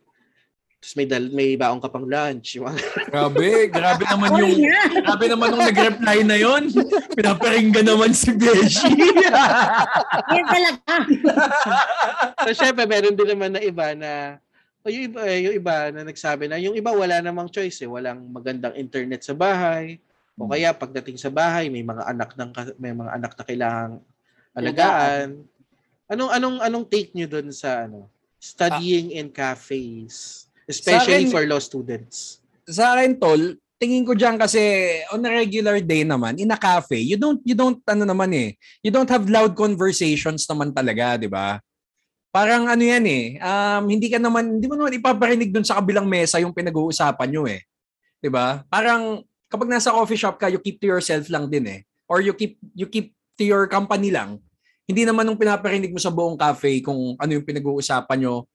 [0.78, 2.62] Tapos may, dal- may baong ka pang lunch.
[2.62, 2.70] Yung
[3.10, 4.82] grabe, grabe naman yung nga!
[5.02, 6.70] grabe naman nung nag-reply na yon.
[7.18, 8.94] Pinaparinggan naman si Beshi.
[10.38, 10.94] Yan talaga.
[12.46, 14.38] so syempre, meron din naman na iba na
[14.86, 17.90] o yung iba, yung iba na nagsabi na yung iba wala namang choice eh.
[17.90, 19.98] Walang magandang internet sa bahay.
[20.38, 23.96] O kaya pagdating sa bahay, may mga anak ng may mga anak na kailangang
[24.54, 25.28] alagaan.
[26.08, 28.06] Anong anong anong take niyo doon sa ano
[28.38, 32.40] studying in cafes, especially akin- for law students?
[32.68, 33.40] sa akin tol,
[33.80, 34.60] tingin ko diyan kasi
[35.16, 38.50] on a regular day naman in a cafe, you don't you don't ano naman eh.
[38.84, 41.64] You don't have loud conversations naman talaga, 'di ba?
[42.30, 43.26] Parang ano yan eh.
[43.40, 47.48] Um, hindi ka naman hindi mo naman ipaparinig doon sa kabilang mesa yung pinag-uusapan nyo
[47.48, 47.64] eh.
[48.20, 48.68] 'Di ba?
[48.68, 51.80] Parang kapag nasa coffee shop ka, you keep to yourself lang din eh.
[52.08, 54.40] Or you keep you keep to your company lang.
[54.88, 58.48] Hindi naman nung pinaparinig mo sa buong cafe kung ano yung pinag-uusapan nyo,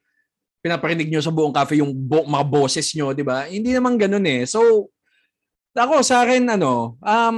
[0.65, 3.45] pinaparinig nyo sa buong cafe yung bo- mga boses nyo, di ba?
[3.45, 4.49] Hindi naman ganun eh.
[4.49, 4.89] So,
[5.77, 7.37] ako sa akin, ano, um,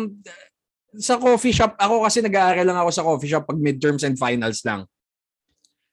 [0.94, 4.62] sa coffee shop, ako kasi nag-aaral lang ako sa coffee shop pag midterms and finals
[4.62, 4.86] lang.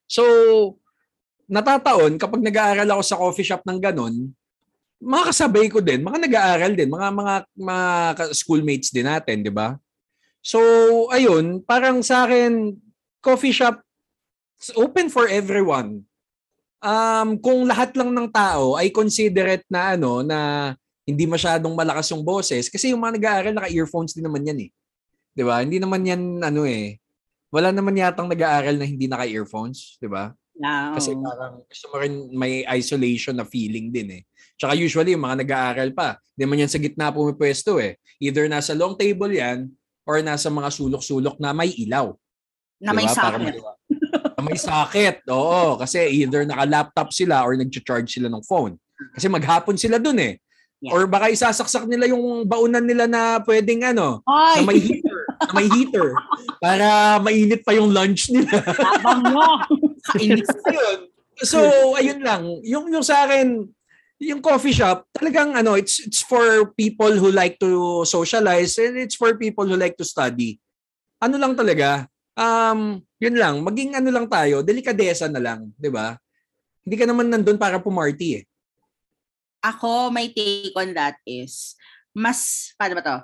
[0.05, 0.24] So,
[1.49, 4.30] natataon kapag nag-aaral ako sa coffee shop ng ganun,
[5.02, 7.86] mga kasabay ko din, mga nag-aaral din, mga mga mga
[8.38, 9.76] schoolmates din natin, 'di ba?
[10.45, 10.62] So,
[11.10, 12.78] ayun, parang sa akin
[13.22, 13.82] coffee shop
[14.62, 16.06] it's open for everyone.
[16.82, 20.74] Um, kung lahat lang ng tao ay considerate na ano na
[21.06, 24.70] hindi masyadong malakas yung boses kasi yung mga nag-aaral naka-earphones din naman yan eh.
[25.34, 25.66] 'Di ba?
[25.66, 27.02] Hindi naman yan ano eh.
[27.49, 30.34] Wala naman yatang nag-aaral na hindi naka-earphones, 'di ba?
[30.62, 34.24] Yeah, Kasi parang gusto mo rin may isolation na feeling din eh.
[34.62, 37.97] Tsaka usually yung mga nag-aaral pa, hindi man yan sa gitna pumipwesto eh.
[38.22, 39.66] Either nasa long table yan
[40.05, 42.14] or nasa mga sulok-sulok na may ilaw.
[42.78, 43.18] na may Diba?
[43.18, 43.53] Sakit.
[44.38, 45.18] na may socket.
[45.34, 48.78] Oo, kasi either naka-laptop sila or nag-charge sila ng phone.
[49.18, 50.38] Kasi maghapon sila dun eh.
[50.82, 50.93] Yeah.
[50.93, 55.51] Or baka isasaksak nila yung baunan nila na pwedeng ano, Ay, na may heater, na
[55.53, 56.07] may heater
[56.57, 56.86] para
[57.22, 58.62] mainit pa yung lunch nila.
[58.66, 59.45] tabang mo.
[60.09, 60.49] Kainis.
[60.66, 60.99] ayun.
[61.45, 61.57] So,
[61.97, 62.45] ayun lang.
[62.66, 63.66] Yung yung sa akin,
[64.22, 69.17] yung coffee shop, talagang ano, it's it's for people who like to socialize and it's
[69.17, 70.61] for people who like to study.
[71.17, 72.05] Ano lang talaga?
[72.38, 76.22] Um, yun lang, maging ano lang tayo, delikadesa na lang, 'di ba?
[76.86, 78.43] Hindi ka naman nandun para pumarty eh.
[79.61, 81.78] Ako, my take on that is,
[82.17, 83.17] mas, paano ba to?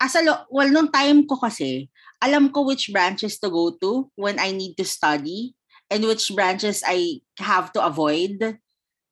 [0.00, 4.08] As a, lo- well, nung time ko kasi, alam ko which branches to go to
[4.16, 5.52] when I need to study
[5.92, 8.40] and which branches I have to avoid.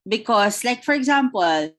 [0.07, 1.74] Because, like, for example,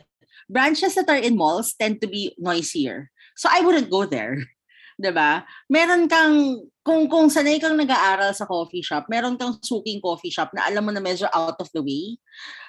[0.50, 3.10] branches that are in malls tend to be noisier.
[3.36, 4.38] So, I wouldn't go there.
[5.02, 5.42] 'Di ba?
[5.66, 10.54] Meron kang, kung, kung sanay kang nag-aaral sa coffee shop, meron kang suking coffee shop
[10.54, 12.22] na alam mo na medyo out of the way.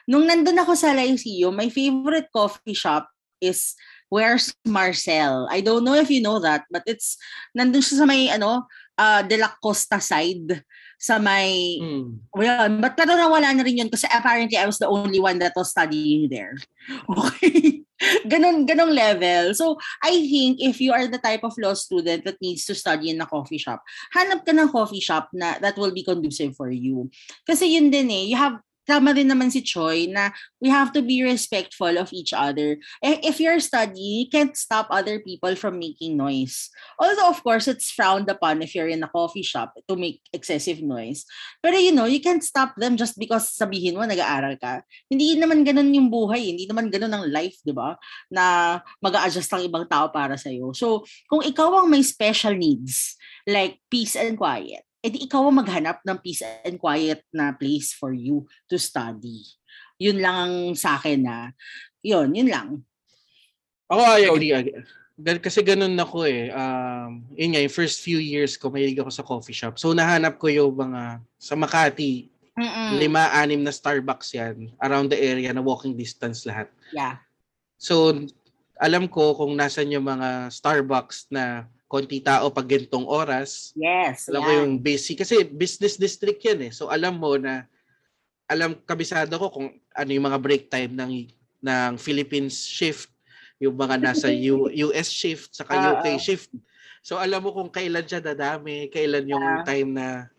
[0.09, 3.13] Nung nandun ako sa Lyceum, my favorite coffee shop
[3.45, 3.77] is
[4.13, 5.49] Where's Marcel?
[5.49, 7.17] I don't know if you know that, but it's
[7.57, 8.69] nandun siya sa may ano,
[9.01, 10.61] uh, De La Costa side
[11.03, 12.23] sa may Mm.
[12.31, 15.59] well, but pero nawala na rin yun kasi apparently I was the only one that
[15.59, 16.55] was studying there.
[17.11, 17.83] Okay.
[18.27, 19.55] ganon, ganong level.
[19.55, 23.11] So, I think if you are the type of law student that needs to study
[23.11, 23.83] in a coffee shop,
[24.15, 27.11] hanap ka ng coffee shop na that will be conducive for you.
[27.47, 31.03] Kasi yun din eh, you have tama rin naman si Choi na we have to
[31.03, 32.79] be respectful of each other.
[33.03, 36.71] Eh, If you're studying, you can't stop other people from making noise.
[36.99, 40.83] Although, of course, it's frowned upon if you're in a coffee shop to make excessive
[40.83, 41.25] noise.
[41.63, 44.83] Pero you know, you can't stop them just because sabihin mo nag-aaral ka.
[45.07, 46.55] Hindi naman ganun yung buhay.
[46.55, 47.95] Hindi naman ganun ang life, di ba?
[48.31, 50.75] Na mag adjust ang ibang tao para sa'yo.
[50.75, 53.17] So, kung ikaw ang may special needs,
[53.47, 58.15] like peace and quiet, edi ikaw ang maghanap ng peace and quiet na place for
[58.15, 59.43] you to study.
[59.99, 61.51] Yun lang ang sa akin na,
[62.01, 62.69] yun, yun lang.
[63.91, 64.55] Ako, I agree.
[65.43, 66.55] Kasi ganun ako eh.
[66.55, 69.77] Um, yun nga, yung first few years ko, mahilig ako sa coffee shop.
[69.77, 72.99] So, nahanap ko yung mga, sa Makati, Mm-mm.
[73.03, 76.71] lima, anim na Starbucks yan, around the area na walking distance lahat.
[76.95, 77.19] Yeah.
[77.77, 78.15] So,
[78.79, 83.77] alam ko kung nasan yung mga Starbucks na konti tao pag gintong oras.
[83.77, 84.33] Yes.
[84.33, 84.57] Alam ko yan.
[84.65, 86.73] yung basic, kasi business district yan eh.
[86.73, 87.69] So, alam mo na,
[88.49, 91.29] alam, kabisado ko kung ano yung mga break time ng,
[91.61, 93.13] ng Philippines shift,
[93.61, 96.19] yung mga nasa U, US shift, saka Ah, UK ah.
[96.19, 96.49] shift.
[97.05, 99.61] So, alam mo kung kailan siya dadami, kailan yung Ah.
[99.61, 100.33] time na,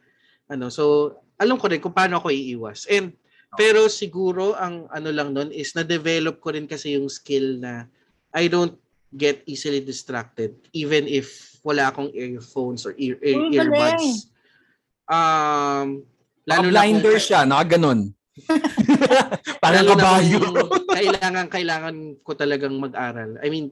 [0.49, 2.89] ano, so, alam ko rin kung paano ako iiwas.
[2.89, 3.13] And,
[3.53, 7.85] pero siguro, ang ano lang nun is, na-develop ko rin kasi yung skill na
[8.33, 8.73] I don't
[9.13, 14.27] get easily distracted even if wala akong earphones or ear, ear earbuds.
[15.07, 16.03] Um,
[16.43, 18.11] lalo na blinder kung, siya, nakaganon.
[19.63, 20.39] Parang lalo na kabayo.
[20.91, 23.39] kailangan, kailangan ko talagang mag-aral.
[23.39, 23.71] I mean,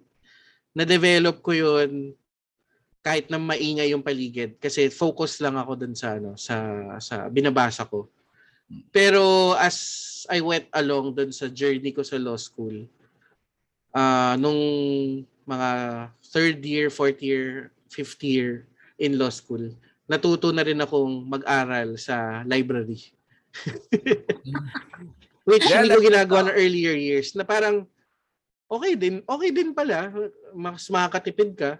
[0.72, 2.16] na-develop ko yun
[3.02, 6.56] kahit na maingay yung paligid kasi focus lang ako dun sa ano sa
[7.02, 8.08] sa binabasa ko.
[8.94, 12.88] Pero as I went along dun sa journey ko sa law school,
[13.92, 14.60] ah nung
[15.44, 15.70] mga
[16.32, 19.62] third year, fourth year, fifth year in law school,
[20.08, 23.00] natuto na rin akong mag-aral sa library.
[25.48, 27.90] Which Yeah, hindi ko ginagawa ng earlier years na parang
[28.70, 30.08] okay din, okay din pala.
[30.54, 31.72] Mas makakatipid ka.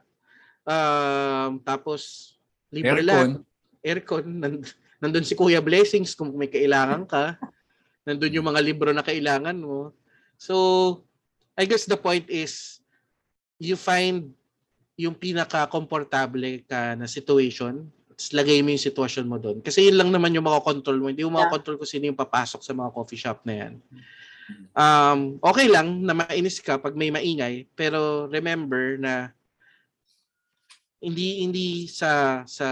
[0.66, 2.34] Um, tapos
[2.74, 3.46] libre lang.
[3.80, 4.26] Aircon.
[4.26, 4.26] Aircon.
[4.42, 7.38] Nand- nandun si Kuya Blessings kung may kailangan ka.
[8.02, 9.94] nandun yung mga libro na kailangan mo.
[10.42, 11.06] So,
[11.62, 12.82] I guess the point is
[13.62, 14.34] you find
[14.98, 17.86] yung pinaka-komportable ka na situation
[18.22, 19.66] tapos lagay mo yung sitwasyon mo doon.
[19.66, 21.10] Kasi yun lang naman yung makakontrol mo.
[21.10, 23.74] Hindi mo makakontrol kung sino yung papasok sa mga coffee shop na yan.
[24.78, 29.34] Um, okay lang na mainis ka pag may maingay, pero remember na
[31.02, 32.70] hindi hindi sa sa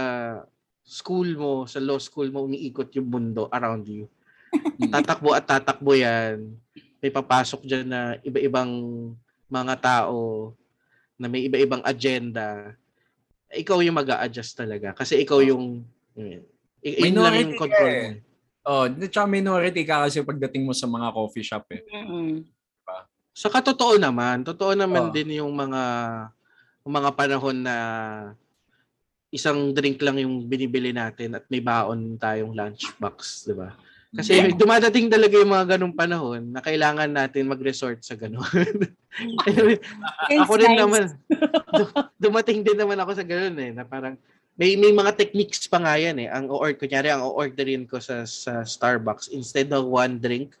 [0.86, 4.06] school mo, sa law school mo umiikot yung mundo around you.
[4.94, 6.54] Tatakbo at tatakbo yan.
[7.00, 8.70] May papasok dyan na iba-ibang
[9.48, 10.52] mga tao
[11.16, 12.76] na may iba-ibang agenda.
[13.50, 14.92] Ikaw yung mag adjust talaga.
[14.92, 15.82] Kasi ikaw yung
[16.14, 16.44] yun,
[16.84, 18.08] yun lang yung Minority control ka mo.
[18.08, 18.16] eh.
[18.60, 21.80] Oh, tsaka minority ka kasi pagdating mo sa mga coffee shop eh.
[21.88, 22.44] Mm-mm.
[23.32, 25.12] Saka totoo naman, totoo naman Oo.
[25.16, 25.82] din yung mga
[26.84, 27.76] yung mga panahon na
[29.32, 33.72] isang drink lang yung binibili natin at may baon tayong lunchbox, di ba?
[34.10, 38.42] Kasi dumadating talaga yung mga ganong panahon na kailangan natin mag-resort sa ganon.
[40.42, 41.14] ako rin naman,
[42.18, 44.18] dumating din naman ako sa ganon eh, na parang
[44.58, 46.28] may may mga techniques pa nga yan eh.
[46.28, 50.58] Ang or kunyari ang orderin ko sa sa Starbucks instead of one drink,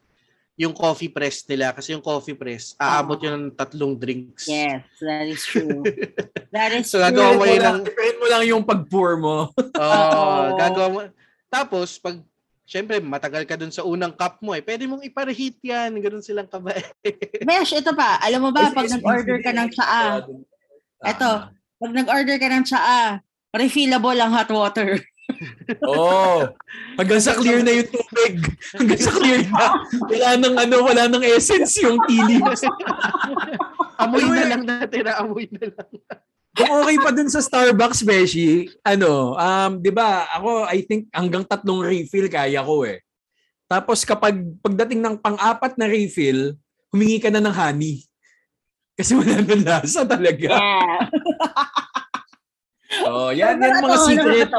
[0.54, 3.24] yung coffee press nila kasi yung coffee press aabot Oo.
[3.26, 4.46] yun ng tatlong drinks.
[4.46, 5.82] Yes, that is true.
[6.54, 7.10] that is So, true.
[7.10, 7.82] gagawa mo lang,
[8.22, 9.50] mo lang yung pag-pour mo.
[9.58, 10.54] Oo, Oo.
[10.54, 10.98] gagawa mo.
[11.50, 12.22] Tapos pag
[12.70, 14.62] Siyempre, matagal ka dun sa unang cup mo eh.
[14.62, 15.90] Pwede mong ipa-reheat yan.
[15.98, 16.86] Ganun silang kabait.
[17.42, 18.22] Besh, ito pa.
[18.22, 20.22] Alam mo ba, pag nag-order ka ng tsaa,
[21.02, 21.50] Eto.
[21.50, 23.18] pag nag-order ka ng tsaa,
[23.58, 25.02] refillable ang hot water.
[25.90, 25.98] Oo.
[25.98, 26.38] Oh,
[26.94, 28.38] hanggang sa clear na yung tubig.
[28.78, 29.66] Hanggang sa clear na.
[30.06, 32.62] Wala nang ano, wala nang essence yung leaves.
[34.02, 35.90] amoy na lang natira, amoy na lang.
[36.50, 41.46] Kung okay pa dun sa Starbucks, Beshi, ano, um, di ba, ako, I think hanggang
[41.46, 43.00] tatlong refill kaya ko eh.
[43.70, 46.58] Tapos kapag pagdating ng pang-apat na refill,
[46.90, 48.02] humingi ka na ng honey.
[48.98, 50.58] Kasi wala nang lasa talaga.
[50.58, 51.06] Yeah.
[53.06, 54.50] Oh, yan, yan mga secret.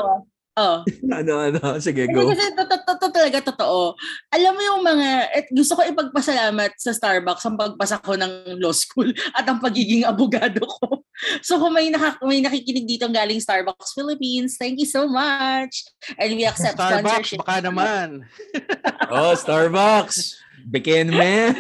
[0.56, 0.84] Oh.
[1.20, 2.28] Ano, ano, sige, go.
[2.28, 3.96] kasi to, to, to, to, talaga totoo.
[4.32, 8.72] Alam mo yung mga, at gusto ko ipagpasalamat sa Starbucks ang pagpasa ko ng law
[8.76, 11.04] school at ang pagiging abogado ko.
[11.46, 15.86] So kung may, naka, may nakikinig dito galing Starbucks Philippines, thank you so much.
[16.18, 17.40] And we accept Starbucks, sponsorship.
[17.46, 18.08] baka naman.
[19.12, 20.40] Oh, Starbucks.
[20.64, 21.52] Beken me.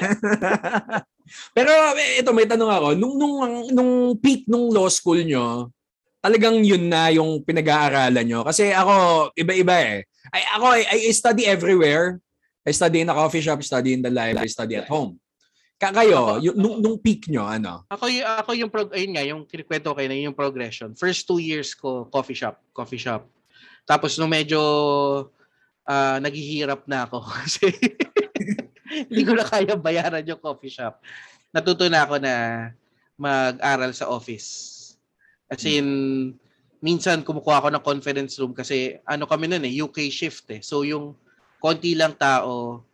[1.55, 3.36] Pero eh, ito may tanong ako, nung nung
[3.72, 5.68] nung peak nung law school nyo,
[6.24, 9.97] talagang yun na yung pinag-aaralan nyo kasi ako iba-iba eh.
[10.32, 12.24] I, ako I, I study everywhere.
[12.62, 15.18] I study in a coffee shop, study in the library, study at home.
[15.82, 17.82] Ka kayo, yung, nung, nung peak nyo, ano?
[17.90, 20.94] Ako yung, ako yung, prog- ayun nga, yung kinikwento ko na yung progression.
[20.94, 23.26] First two years ko, coffee shop, coffee shop.
[23.90, 24.62] Tapos nung medyo
[25.90, 27.74] ah, naghihirap na ako kasi
[29.10, 31.02] hindi ko na kaya bayaran yung coffee shop.
[31.50, 32.34] Natuto na ako na
[33.18, 34.78] mag-aral sa office.
[35.50, 36.38] As in,
[36.78, 40.62] minsan kumukuha ako ng conference room kasi ano kami nun eh, UK shift eh.
[40.62, 41.18] So yung
[41.58, 42.86] konti lang tao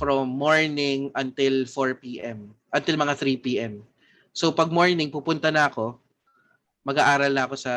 [0.00, 2.56] from morning until 4 p.m.
[2.72, 3.84] Until mga 3 p.m.
[4.32, 6.00] So pag morning, pupunta na ako,
[6.80, 7.74] mag-aaral na ako sa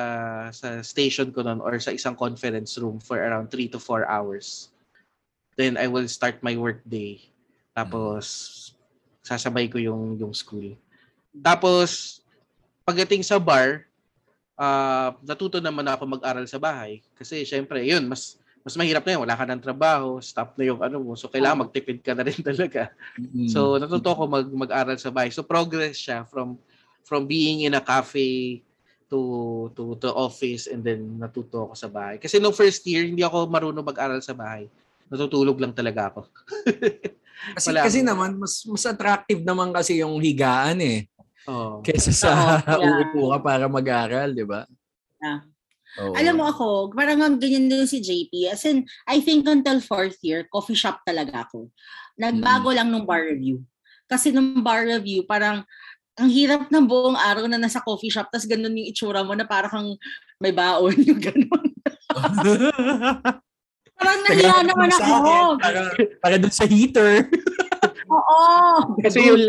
[0.55, 4.71] sa station ko noon or sa isang conference room for around 3 to 4 hours.
[5.59, 7.28] Then I will start my work day.
[7.76, 8.24] Tapos
[9.19, 10.80] sasabay ko yung yung school.
[11.36, 12.24] Tapos
[12.88, 13.84] pagdating sa bar,
[14.55, 19.22] ah natuto naman ako mag-aral sa bahay kasi syempre, yun, mas mas mahirap na yun.
[19.28, 21.20] Wala ka ng trabaho, stop na yung ano mo.
[21.20, 22.95] So, kailangan magtipid ka na rin talaga.
[23.51, 25.30] So natuto ko mag mag-aral sa bahay.
[25.36, 26.55] So progress siya from
[27.03, 28.64] from being in a cafe
[29.11, 32.16] to to to office and then natuto ako sa bahay.
[32.18, 34.72] Kasi no first year hindi ako marunong mag-aral sa bahay.
[35.11, 36.22] Natutulog lang talaga ako.
[37.59, 38.07] kasi, wala kasi ako.
[38.07, 40.99] naman, mas, mas attractive naman kasi yung higaan eh.
[41.43, 41.84] Oh.
[41.84, 42.32] Kesa sa
[42.64, 42.80] Oo, yeah.
[42.80, 44.64] uupo ka para mag-aral, di ba?
[45.20, 45.53] Yeah.
[46.02, 46.14] Oo.
[46.18, 48.50] Alam mo ako, parang ang ganyan din si JP.
[48.50, 51.70] As in, I think until fourth year, coffee shop talaga ako.
[52.18, 53.61] Nagbago lang nung bar review.
[54.10, 55.61] Kasi nung bar review, parang
[56.14, 59.45] ang hirap ng buong araw na nasa coffee shop, tapos ganun yung itsura mo na
[59.45, 59.90] parang kang
[60.38, 61.70] may baon yung ganun.
[63.94, 65.14] Parang nahiya naman ako.
[65.61, 65.80] Para,
[66.20, 67.30] para dun sa heater.
[68.14, 68.41] Oo.
[69.02, 69.41] Kasi yung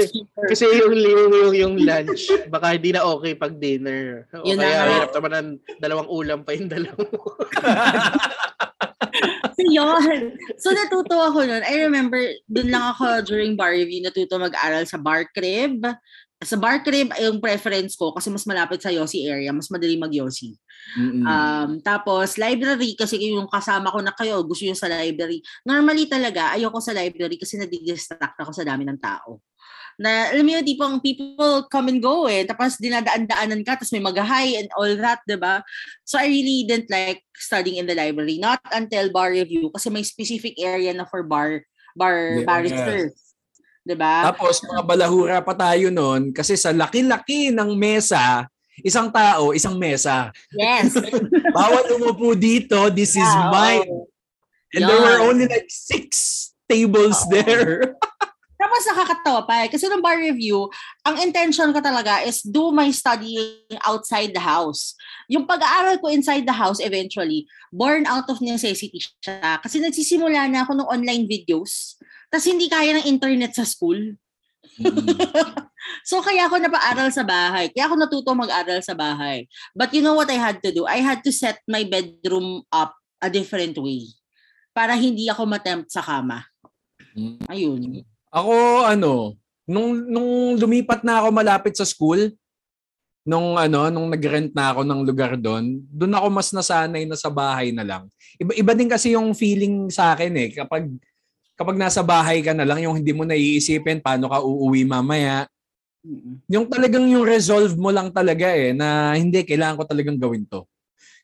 [0.48, 4.24] kasi yung yung, yung, yung lunch, baka hindi na okay pag dinner.
[4.32, 7.04] O Yun kaya hirap naman ng dalawang ulam pa yung dalawa.
[9.54, 10.34] So yun.
[10.58, 11.62] So natuto ako nun.
[11.62, 12.18] I remember,
[12.50, 15.86] dun lang ako during bar review, natuto mag-aral sa bar crib.
[16.42, 19.94] Sa bar crib, ay yung preference ko kasi mas malapit sa Yossi area, mas madali
[19.94, 20.58] mag-Yossi.
[20.94, 21.24] Mm-mm.
[21.24, 25.40] Um, tapos library kasi yung kasama ko na kayo, gusto yung sa library.
[25.64, 29.40] Normally talaga, ayoko sa library kasi nadidistract ako sa dami ng tao.
[29.94, 32.42] Na, alam mo tipong people come and go eh.
[32.42, 35.62] Tapos dinadaan-daanan ka, tapos may mag-hi and all that, di ba?
[36.02, 38.42] So I really didn't like studying in the library.
[38.42, 41.62] Not until bar review kasi may specific area na for bar
[41.94, 42.46] bar Yes.
[42.46, 43.14] barristers.
[43.86, 44.34] Di ba?
[44.34, 48.50] Tapos mga balahura pa tayo noon kasi sa laki-laki ng mesa,
[48.82, 50.34] isang tao, isang mesa.
[50.50, 50.96] Yes.
[51.56, 53.86] Bawal umupo dito, this is Yeah, mine.
[53.86, 54.10] oo.
[54.74, 57.30] And there were only like six tables Oo.
[57.30, 57.94] there.
[58.64, 59.68] Tapos nakakatawa pa eh.
[59.68, 60.66] Kasi nung bar review,
[61.04, 64.96] ang intention ko talaga is do my studying outside the house.
[65.28, 69.60] Yung pag-aaral ko inside the house eventually, born out of necessity siya.
[69.60, 72.00] Kasi nagsisimula na ako ng online videos.
[72.32, 74.16] Tapos hindi kaya ng internet sa school.
[74.80, 75.14] Mm.
[76.04, 77.68] So kaya ako napaaral sa bahay.
[77.72, 79.48] Kaya ako natuto mag-aral sa bahay.
[79.76, 80.88] But you know what I had to do?
[80.88, 84.08] I had to set my bedroom up a different way
[84.72, 86.44] para hindi ako matempt sa kama.
[87.16, 87.40] Mm.
[87.48, 87.82] Ayun.
[88.32, 92.32] Ako, ano, nung, nung lumipat na ako malapit sa school,
[93.24, 97.32] nung ano, nung nag-rent na ako ng lugar doon, doon ako mas nasanay na sa
[97.32, 98.04] bahay na lang.
[98.36, 100.92] Iba, iba din kasi yung feeling sa akin eh, kapag
[101.54, 105.46] kapag nasa bahay ka na lang, yung hindi mo naiisipin paano ka uuwi mamaya.
[106.50, 110.66] Yung talagang yung resolve mo lang talaga eh, na hindi, kailangan ko talagang gawin to.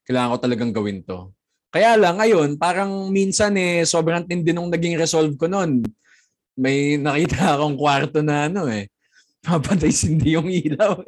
[0.09, 1.31] Kailangan ko talagang gawin to.
[1.71, 5.87] Kaya lang, ngayon, parang minsan eh, sobrang tindi nung naging resolve ko noon.
[6.59, 8.91] May nakita akong kwarto na ano eh,
[9.47, 10.99] papatay sindi yung ilaw.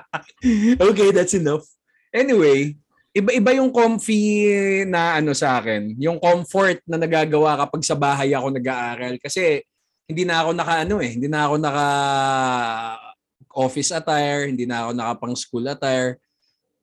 [0.90, 1.64] okay, that's enough.
[2.12, 2.76] Anyway,
[3.16, 4.20] iba-iba yung comfy
[4.84, 5.96] na ano sa akin.
[5.96, 9.16] Yung comfort na nagagawa kapag sa bahay ako nag-aaral.
[9.16, 9.64] Kasi
[10.04, 11.88] hindi na ako naka ano eh, hindi na ako naka
[13.56, 16.20] office attire, hindi na ako naka pang school attire.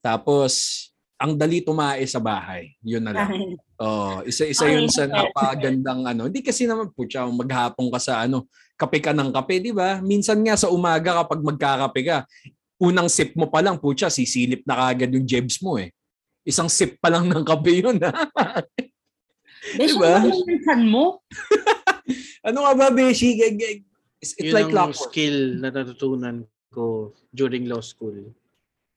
[0.02, 0.52] Tapos,
[1.22, 2.74] ang dali tumae sa bahay.
[2.82, 3.30] Yun na lang.
[3.78, 6.28] Oh, isa-isa yun sa napagandang ano.
[6.28, 10.02] Hindi kasi naman putya, maghapon ka sa ano, kape ka ng kape, di ba?
[10.02, 12.18] Minsan nga sa umaga kapag magkakape ka,
[12.82, 15.94] unang sip mo pa lang, putya, sisilip na kagad yung jebs mo eh.
[16.44, 18.12] Isang sip pa lang ng kape yun ha.
[19.80, 20.20] Beso Diba?
[20.68, 21.06] ano mo?
[22.48, 23.40] ano nga ba, Beshi?
[24.20, 25.08] It's, it's Yun like ang clockwork.
[25.08, 28.16] skill na natutunan ko during law school.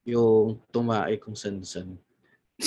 [0.06, 1.98] Yung tumae kung san-san.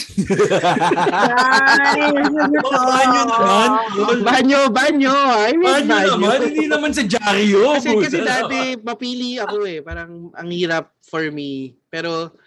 [2.69, 3.69] banyo naman.
[4.21, 5.15] banyo, banyo!
[5.49, 7.73] I mean, Banyo naman, hindi naman sa dyaryo.
[7.79, 9.79] kasi, kasi dati, mapili ako eh.
[9.81, 11.73] Parang ang hirap for me.
[11.89, 12.37] Pero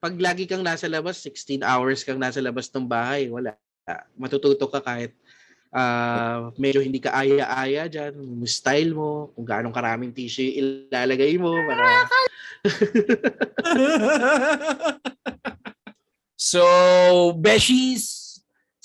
[0.00, 3.56] pag lagi kang nasa labas, 16 hours kang nasa labas ng bahay, wala.
[4.18, 5.14] Matututo ka kahit
[5.76, 8.16] ah, medyo hindi ka aya-aya dyan.
[8.16, 11.52] Yung style mo, kung gaano karaming tissue ilalagay mo.
[11.52, 12.08] Para...
[16.50, 16.62] so,
[17.36, 18.26] Beshies,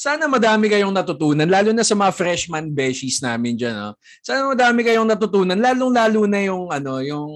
[0.01, 3.77] sana madami kayong natutunan, lalo na sa mga freshman Beshies namin dyan.
[3.77, 3.93] No?
[4.25, 7.29] Sana madami kayong natutunan, lalong-lalo na yung, ano, yung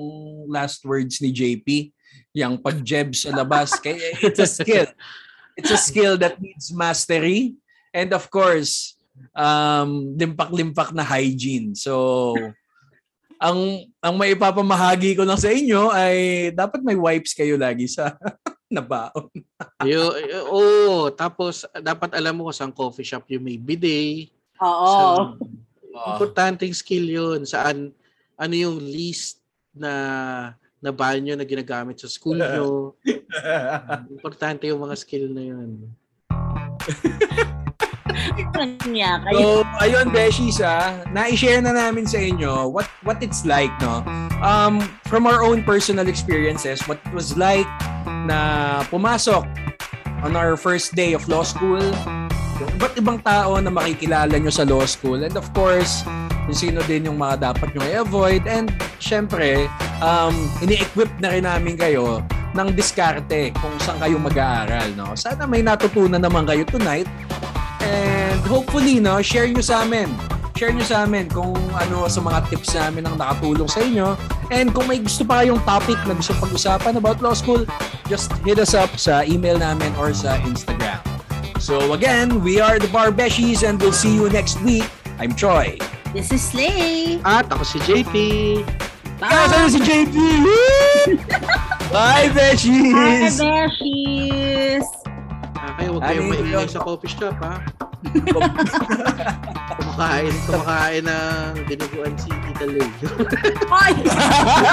[0.49, 1.93] last words ni JP,
[2.36, 3.80] yung pag-jeb sa labas.
[3.80, 4.91] Kaya it's a skill.
[5.56, 7.56] It's a skill that needs mastery.
[7.95, 8.99] And of course,
[9.32, 11.72] um, limpak-limpak na hygiene.
[11.80, 12.36] So,
[13.40, 16.16] ang ang maipapamahagi ko lang sa inyo ay
[16.52, 18.20] dapat may wipes kayo lagi sa
[18.76, 19.32] nabaon.
[19.88, 20.12] Yo,
[20.52, 24.36] oh, tapos dapat alam mo kung saan coffee shop yung may bidet.
[24.60, 24.91] Oo.
[24.91, 25.40] Saan-
[25.95, 27.48] Importanteng skill yun.
[27.48, 27.95] Saan,
[28.36, 29.40] ano yung least
[29.72, 29.91] na
[30.86, 32.94] na banyo na ginagamit sa school nyo.
[34.14, 35.90] Importante yung mga skill na yun.
[38.53, 39.66] Kanya kayo.
[39.66, 44.06] So, ayun, Beshies, ah, na-share na namin sa inyo what what it's like, no?
[44.45, 47.68] Um, from our own personal experiences, what it was like
[48.30, 49.44] na pumasok
[50.22, 51.82] on our first day of law school,
[52.62, 56.06] yung iba't ibang tao na makikilala nyo sa law school, and of course,
[56.45, 58.69] kung sino din yung mga dapat nyo i-avoid, and
[59.01, 59.65] syempre,
[59.99, 62.22] um, ini-equip na rin namin kayo
[62.55, 65.11] ng diskarte kung saan kayo mag-aaral, no?
[65.17, 67.09] Sana may natutunan naman kayo tonight
[67.85, 70.09] And hopefully, no, share nyo sa amin.
[70.57, 74.17] Share nyo sa amin kung ano sa mga tips namin ang nakatulong sa inyo.
[74.49, 77.67] And kung may gusto pa kayong topic na gusto pag-usapan about law school,
[78.09, 80.97] just hit us up sa email namin or sa Instagram.
[81.61, 84.88] So again, we are the Barbeshies and we'll see you next week.
[85.19, 85.77] I'm Troy.
[86.16, 87.20] This is Slay.
[87.28, 88.16] At ako si JP.
[89.20, 90.16] Kasama si JP!
[91.92, 93.36] Bye, Hi, Beshies!
[93.36, 94.88] Beshies!
[95.60, 97.60] Ah, kayo, huwag kayong Ano maingay sa coffee shop, ha?
[99.76, 102.88] kumakain, kumakain ng dinuguan si Tita Lay.
[103.68, 103.94] Ay!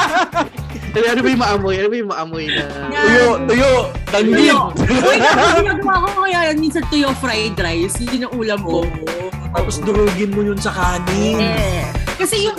[0.94, 1.74] ano, ano ba yung maamoy?
[1.82, 2.64] Ano ba yung maamoy na...
[2.94, 3.70] tuyo, tuyo,
[4.14, 4.54] tanggit!
[4.78, 5.18] Uy,
[5.58, 7.98] ginagawa ko kaya yan minsan tuyo fried rice.
[7.98, 8.86] Yun yung ulam ko.
[8.86, 9.21] Oo.
[9.52, 11.38] Tapos durugin mo yun sa kanin.
[11.38, 11.84] Eh.
[12.16, 12.56] Kasi yung,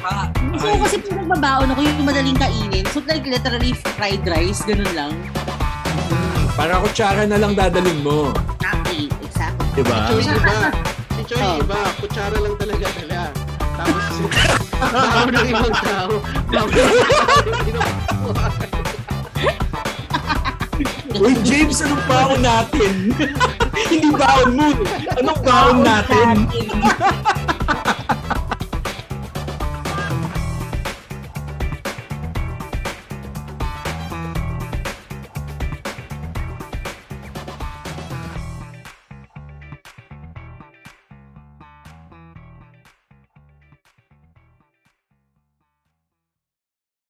[0.00, 2.88] Ah, so, kasi pag nagbabaon ako yung madaling kainin.
[2.88, 5.12] So like literally fried rice, ganun lang.
[6.56, 8.32] Para kutsara na lang dadalhin mo.
[8.56, 9.12] Exactly.
[9.20, 9.68] Exactly.
[9.76, 9.96] Diba?
[10.08, 10.56] Choy, iba.
[11.12, 11.60] Si Choy, Oh.
[11.60, 11.78] iba.
[12.00, 13.18] Kutsara lang talaga nila.
[13.76, 14.04] Tapos,
[14.72, 16.12] bakaw ng ibang tao.
[16.48, 18.89] Ng ibang tao.
[21.18, 23.10] Uy, James, anong baon natin?
[23.90, 24.68] Hindi baon mo.
[25.18, 26.46] Anong baon natin?
[26.46, 26.70] natin.